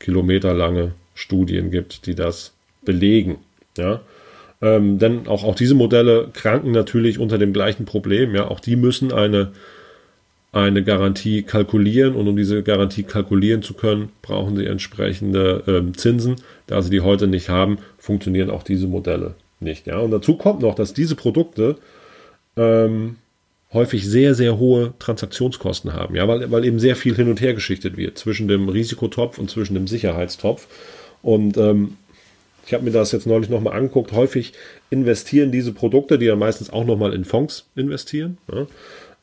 kilometerlange 0.00 0.92
Studien 1.14 1.70
gibt, 1.70 2.06
die 2.06 2.14
das 2.14 2.52
belegen. 2.82 3.38
Ja? 3.78 4.00
Ähm, 4.60 4.98
denn 4.98 5.26
auch, 5.26 5.44
auch 5.44 5.54
diese 5.54 5.74
Modelle 5.74 6.30
kranken 6.32 6.72
natürlich 6.72 7.18
unter 7.18 7.38
dem 7.38 7.52
gleichen 7.52 7.84
Problem. 7.84 8.34
Ja? 8.34 8.48
Auch 8.48 8.60
die 8.60 8.76
müssen 8.76 9.12
eine 9.12 9.52
eine 10.54 10.84
Garantie 10.84 11.42
kalkulieren 11.42 12.14
und 12.14 12.28
um 12.28 12.36
diese 12.36 12.62
Garantie 12.62 13.02
kalkulieren 13.02 13.62
zu 13.62 13.74
können, 13.74 14.10
brauchen 14.22 14.56
sie 14.56 14.66
entsprechende 14.66 15.64
ähm, 15.66 15.96
Zinsen. 15.96 16.36
Da 16.68 16.80
sie 16.80 16.90
die 16.90 17.00
heute 17.00 17.26
nicht 17.26 17.48
haben, 17.48 17.78
funktionieren 17.98 18.50
auch 18.50 18.62
diese 18.62 18.86
Modelle 18.86 19.34
nicht. 19.58 19.86
Ja? 19.86 19.98
Und 19.98 20.12
dazu 20.12 20.36
kommt 20.36 20.62
noch, 20.62 20.76
dass 20.76 20.94
diese 20.94 21.16
Produkte 21.16 21.76
ähm, 22.56 23.16
häufig 23.72 24.06
sehr, 24.08 24.36
sehr 24.36 24.56
hohe 24.58 24.94
Transaktionskosten 25.00 25.92
haben, 25.92 26.14
ja, 26.14 26.28
weil, 26.28 26.48
weil 26.52 26.64
eben 26.64 26.78
sehr 26.78 26.94
viel 26.94 27.16
hin 27.16 27.28
und 27.28 27.40
her 27.40 27.54
geschichtet 27.54 27.96
wird 27.96 28.16
zwischen 28.16 28.46
dem 28.46 28.68
Risikotopf 28.68 29.38
und 29.38 29.50
zwischen 29.50 29.74
dem 29.74 29.88
Sicherheitstopf. 29.88 30.68
Und 31.22 31.56
ähm, 31.56 31.96
ich 32.64 32.72
habe 32.72 32.84
mir 32.84 32.92
das 32.92 33.10
jetzt 33.10 33.26
neulich 33.26 33.50
nochmal 33.50 33.76
angeguckt. 33.76 34.12
Häufig 34.12 34.52
investieren 34.90 35.50
diese 35.50 35.72
Produkte, 35.72 36.16
die 36.16 36.26
ja 36.26 36.36
meistens 36.36 36.70
auch 36.70 36.84
nochmal 36.84 37.12
in 37.12 37.24
Fonds 37.24 37.66
investieren, 37.74 38.38
ja, 38.52 38.66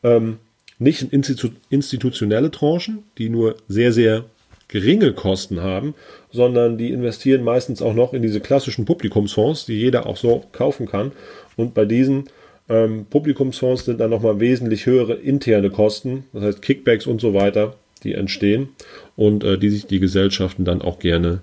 ähm, 0.04 0.39
nicht 0.82 1.02
in 1.04 1.10
Institu 1.10 1.50
institutionelle 1.70 2.52
Tranchen, 2.52 3.04
die 3.17 3.30
nur 3.30 3.56
sehr, 3.67 3.94
sehr 3.94 4.26
geringe 4.67 5.13
Kosten 5.13 5.62
haben, 5.62 5.94
sondern 6.32 6.78
die 6.78 6.91
investieren 6.91 7.44
meistens 7.44 7.82
auch 7.82 7.94
noch 7.94 8.13
in 8.13 8.22
diese 8.22 8.39
klassischen 8.39 8.86
Publikumsfonds, 8.86 9.65
die 9.65 9.80
jeder 9.80 10.08
auch 10.08 10.17
so 10.17 10.44
kaufen 10.52 10.88
kann. 10.88 11.12
Und 11.56 11.74
bei 11.74 11.86
diesen 11.86 12.26
ähm, 12.67 13.06
Publikumsfonds 13.10 13.86
sind 13.86 14.00
dann 14.00 14.10
nochmal 14.10 14.39
wesentlich 14.39 14.86
höhere 14.86 15.13
interne 15.13 15.70
Kosten, 15.70 16.26
das 16.34 16.44
heißt 16.44 16.62
Kickbacks 16.62 17.06
und 17.06 17.22
so 17.22 17.34
weiter, 17.34 17.76
die 18.04 18.13
entstehen 18.13 18.70
und 19.15 19.44
äh, 19.44 19.60
die 19.60 19.70
sich 19.70 19.86
die 19.86 20.00
Gesellschaften 20.00 20.65
dann 20.65 20.82
auch 20.82 20.98
gerne 20.98 21.41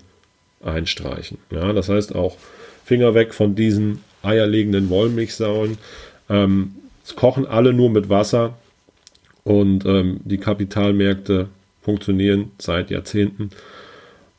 einstreichen. 0.61 1.37
Ja, 1.51 1.71
das 1.71 1.87
heißt 1.87 2.13
auch 2.13 2.35
Finger 2.83 3.13
weg 3.13 3.33
von 3.33 3.55
diesen 3.55 4.01
eierlegenden 4.21 4.89
Wollmilchsauen. 4.89 5.77
Ähm, 6.29 6.75
es 7.05 7.15
kochen 7.15 7.45
alle 7.45 7.71
nur 7.71 7.89
mit 7.89 8.09
Wasser 8.09 8.58
und 9.49 9.83
ähm, 9.87 10.19
die 10.25 10.37
Kapitalmärkte 10.37 11.47
funktionieren 11.81 12.51
seit 12.59 12.91
Jahrzehnten. 12.91 13.49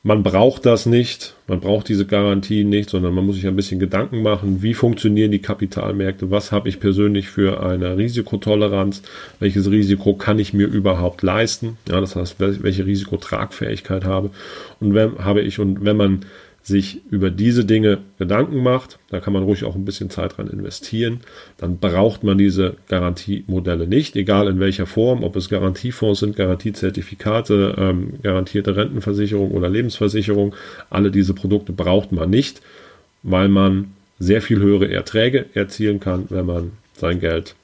Man 0.04 0.22
braucht 0.22 0.64
das 0.66 0.86
nicht, 0.86 1.34
man 1.48 1.58
braucht 1.58 1.88
diese 1.88 2.06
Garantien 2.06 2.68
nicht, 2.68 2.88
sondern 2.88 3.12
man 3.12 3.26
muss 3.26 3.34
sich 3.34 3.48
ein 3.48 3.56
bisschen 3.56 3.80
Gedanken 3.80 4.22
machen, 4.22 4.62
wie 4.62 4.72
funktionieren 4.72 5.32
die 5.32 5.42
Kapitalmärkte, 5.42 6.30
was 6.30 6.52
habe 6.52 6.68
ich 6.68 6.78
persönlich 6.78 7.28
für 7.28 7.60
eine 7.60 7.98
Risikotoleranz, 7.98 9.02
welches 9.40 9.68
Risiko 9.68 10.14
kann 10.14 10.38
ich 10.38 10.54
mir 10.54 10.68
überhaupt 10.68 11.22
leisten, 11.22 11.76
ja, 11.88 12.00
das 12.00 12.14
heißt, 12.14 12.36
welche 12.38 12.86
Risikotragfähigkeit 12.86 14.04
habe? 14.04 14.30
Und 14.78 14.94
wenn 14.94 15.18
habe 15.18 15.40
ich 15.40 15.58
und 15.58 15.84
wenn 15.84 15.96
man 15.96 16.24
sich 16.70 17.02
über 17.10 17.30
diese 17.30 17.66
Dinge 17.66 17.98
Gedanken 18.18 18.62
macht, 18.62 18.98
da 19.10 19.20
kann 19.20 19.34
man 19.34 19.42
ruhig 19.42 19.64
auch 19.64 19.74
ein 19.74 19.84
bisschen 19.84 20.08
Zeit 20.08 20.38
dran 20.38 20.48
investieren, 20.48 21.20
dann 21.58 21.78
braucht 21.78 22.24
man 22.24 22.38
diese 22.38 22.76
Garantiemodelle 22.88 23.86
nicht, 23.86 24.16
egal 24.16 24.48
in 24.48 24.60
welcher 24.60 24.86
Form, 24.86 25.22
ob 25.22 25.36
es 25.36 25.50
Garantiefonds 25.50 26.20
sind, 26.20 26.36
Garantiezertifikate, 26.36 27.74
ähm, 27.76 28.14
garantierte 28.22 28.76
Rentenversicherung 28.76 29.50
oder 29.50 29.68
Lebensversicherung, 29.68 30.54
alle 30.88 31.10
diese 31.10 31.34
Produkte 31.34 31.72
braucht 31.72 32.12
man 32.12 32.30
nicht, 32.30 32.62
weil 33.22 33.48
man 33.48 33.92
sehr 34.18 34.40
viel 34.40 34.60
höhere 34.60 34.90
Erträge 34.90 35.46
erzielen 35.54 36.00
kann, 36.00 36.26
wenn 36.30 36.46
man 36.46 36.72
sein 36.94 37.20
Geld 37.20 37.54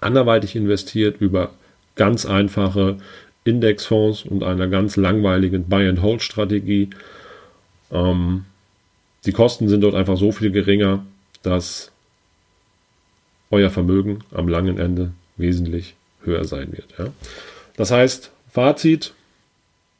anderweitig 0.00 0.56
investiert 0.56 1.20
über 1.20 1.52
ganz 1.94 2.26
einfache 2.26 2.96
Indexfonds 3.44 4.24
und 4.24 4.42
einer 4.42 4.66
ganz 4.66 4.96
langweiligen 4.96 5.68
Buy-and-Hold-Strategie 5.68 6.90
ähm, 7.94 8.44
die 9.24 9.32
Kosten 9.32 9.68
sind 9.68 9.80
dort 9.80 9.94
einfach 9.94 10.18
so 10.18 10.32
viel 10.32 10.50
geringer, 10.50 11.04
dass 11.42 11.90
euer 13.50 13.70
Vermögen 13.70 14.18
am 14.32 14.48
langen 14.48 14.78
Ende 14.78 15.12
wesentlich 15.36 15.94
höher 16.24 16.44
sein 16.44 16.72
wird. 16.72 16.88
Ja? 16.98 17.06
Das 17.76 17.90
heißt, 17.90 18.30
Fazit, 18.50 19.14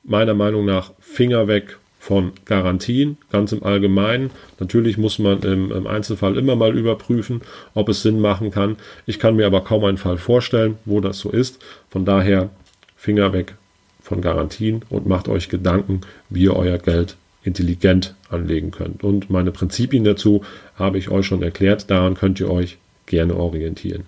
meiner 0.03 0.35
Meinung 0.35 0.65
nach 0.65 0.93
Finger 1.01 1.49
weg 1.49 1.79
von 1.99 2.33
Garantien, 2.45 3.17
ganz 3.33 3.53
im 3.53 3.63
Allgemeinen. 3.63 4.31
Natürlich 4.61 4.99
muss 4.99 5.19
man 5.19 5.43
im, 5.43 5.73
im, 5.73 5.87
Einzelfall 5.87 6.37
immer 6.37 6.55
mal 6.55 6.77
überprüfen, 6.77 7.41
ob 7.73 7.89
es 7.89 8.03
Sinn 8.03 8.21
machen 8.21 8.51
kann. 8.51 8.77
Ich 9.07 9.19
kann 9.19 9.37
mir 9.37 9.47
aber 9.47 9.63
kaum 9.63 9.85
einen 9.85 9.97
Fall 9.97 10.19
vorstellen, 10.19 10.77
wo 10.85 11.01
das 11.01 11.19
so 11.19 11.31
ist. 11.31 11.65
Von 11.89 12.05
daher 12.05 12.51
Finger 12.95 13.33
weg 13.33 13.55
von 14.03 14.21
Garantien 14.21 14.83
und 14.91 15.07
macht 15.07 15.29
euch 15.29 15.49
Gedanken, 15.49 16.03
wie 16.29 16.43
ihr 16.43 16.55
euer 16.55 16.77
Geld 16.77 17.17
intelligent 17.45 18.15
anlegen 18.31 18.71
könnt. 18.71 19.05
Und 19.05 19.31
meine 19.31 19.53
Prinzipien 19.53 20.05
dazu 20.05 20.43
habe 20.77 20.99
ich 20.99 21.11
euch 21.11 21.27
schon 21.27 21.43
erklärt. 21.43 21.91
Daran 21.91 22.15
könnt 22.15 22.41
ihr 22.41 22.51
euch 22.51 22.79
gerne 23.07 23.37
orientieren. 23.37 24.05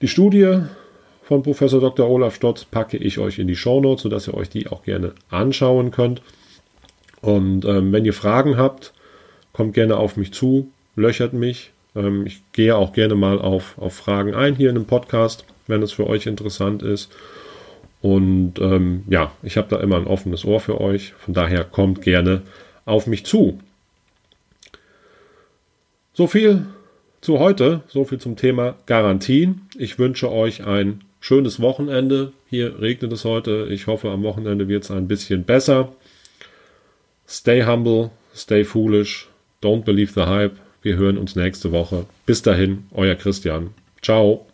Die 0.00 0.08
Studie 0.08 0.60
von 1.24 1.42
Professor 1.42 1.80
Dr. 1.80 2.08
Olaf 2.08 2.36
Stotz 2.36 2.64
packe 2.64 2.96
ich 2.96 3.18
euch 3.18 3.38
in 3.38 3.48
die 3.48 3.56
Shownotes, 3.56 4.02
sodass 4.02 4.28
ihr 4.28 4.34
euch 4.34 4.48
die 4.48 4.68
auch 4.68 4.84
gerne 4.84 5.12
anschauen 5.28 5.90
könnt. 5.90 6.22
Und 7.20 7.64
ähm, 7.64 7.92
wenn 7.92 8.04
ihr 8.04 8.12
Fragen 8.12 8.56
habt, 8.56 8.92
kommt 9.52 9.74
gerne 9.74 9.96
auf 9.96 10.16
mich 10.16 10.32
zu, 10.32 10.68
löchert 10.94 11.32
mich. 11.32 11.70
Ähm, 11.96 12.26
ich 12.26 12.42
gehe 12.52 12.76
auch 12.76 12.92
gerne 12.92 13.14
mal 13.14 13.40
auf, 13.40 13.76
auf 13.78 13.94
Fragen 13.94 14.34
ein 14.34 14.54
hier 14.54 14.68
in 14.68 14.74
dem 14.74 14.84
Podcast, 14.84 15.44
wenn 15.66 15.82
es 15.82 15.92
für 15.92 16.06
euch 16.06 16.26
interessant 16.26 16.82
ist. 16.82 17.10
Und 18.04 18.60
ähm, 18.60 19.04
ja, 19.08 19.32
ich 19.42 19.56
habe 19.56 19.68
da 19.70 19.80
immer 19.80 19.96
ein 19.96 20.06
offenes 20.06 20.44
Ohr 20.44 20.60
für 20.60 20.78
euch. 20.78 21.14
Von 21.14 21.32
daher 21.32 21.64
kommt 21.64 22.02
gerne 22.02 22.42
auf 22.84 23.06
mich 23.06 23.24
zu. 23.24 23.58
So 26.12 26.26
viel 26.26 26.66
zu 27.22 27.38
heute, 27.38 27.80
so 27.88 28.04
viel 28.04 28.18
zum 28.18 28.36
Thema 28.36 28.76
Garantien. 28.84 29.62
Ich 29.78 29.98
wünsche 29.98 30.30
euch 30.30 30.66
ein 30.66 31.00
schönes 31.18 31.60
Wochenende. 31.60 32.34
Hier 32.50 32.78
regnet 32.78 33.10
es 33.10 33.24
heute. 33.24 33.68
Ich 33.70 33.86
hoffe, 33.86 34.10
am 34.10 34.22
Wochenende 34.22 34.68
wird 34.68 34.84
es 34.84 34.90
ein 34.90 35.08
bisschen 35.08 35.44
besser. 35.44 35.94
Stay 37.26 37.64
humble, 37.64 38.10
stay 38.36 38.64
foolish, 38.64 39.30
don't 39.62 39.84
believe 39.84 40.12
the 40.12 40.26
hype. 40.26 40.56
Wir 40.82 40.96
hören 40.96 41.16
uns 41.16 41.36
nächste 41.36 41.72
Woche. 41.72 42.04
Bis 42.26 42.42
dahin, 42.42 42.84
euer 42.92 43.14
Christian. 43.14 43.70
Ciao. 44.02 44.44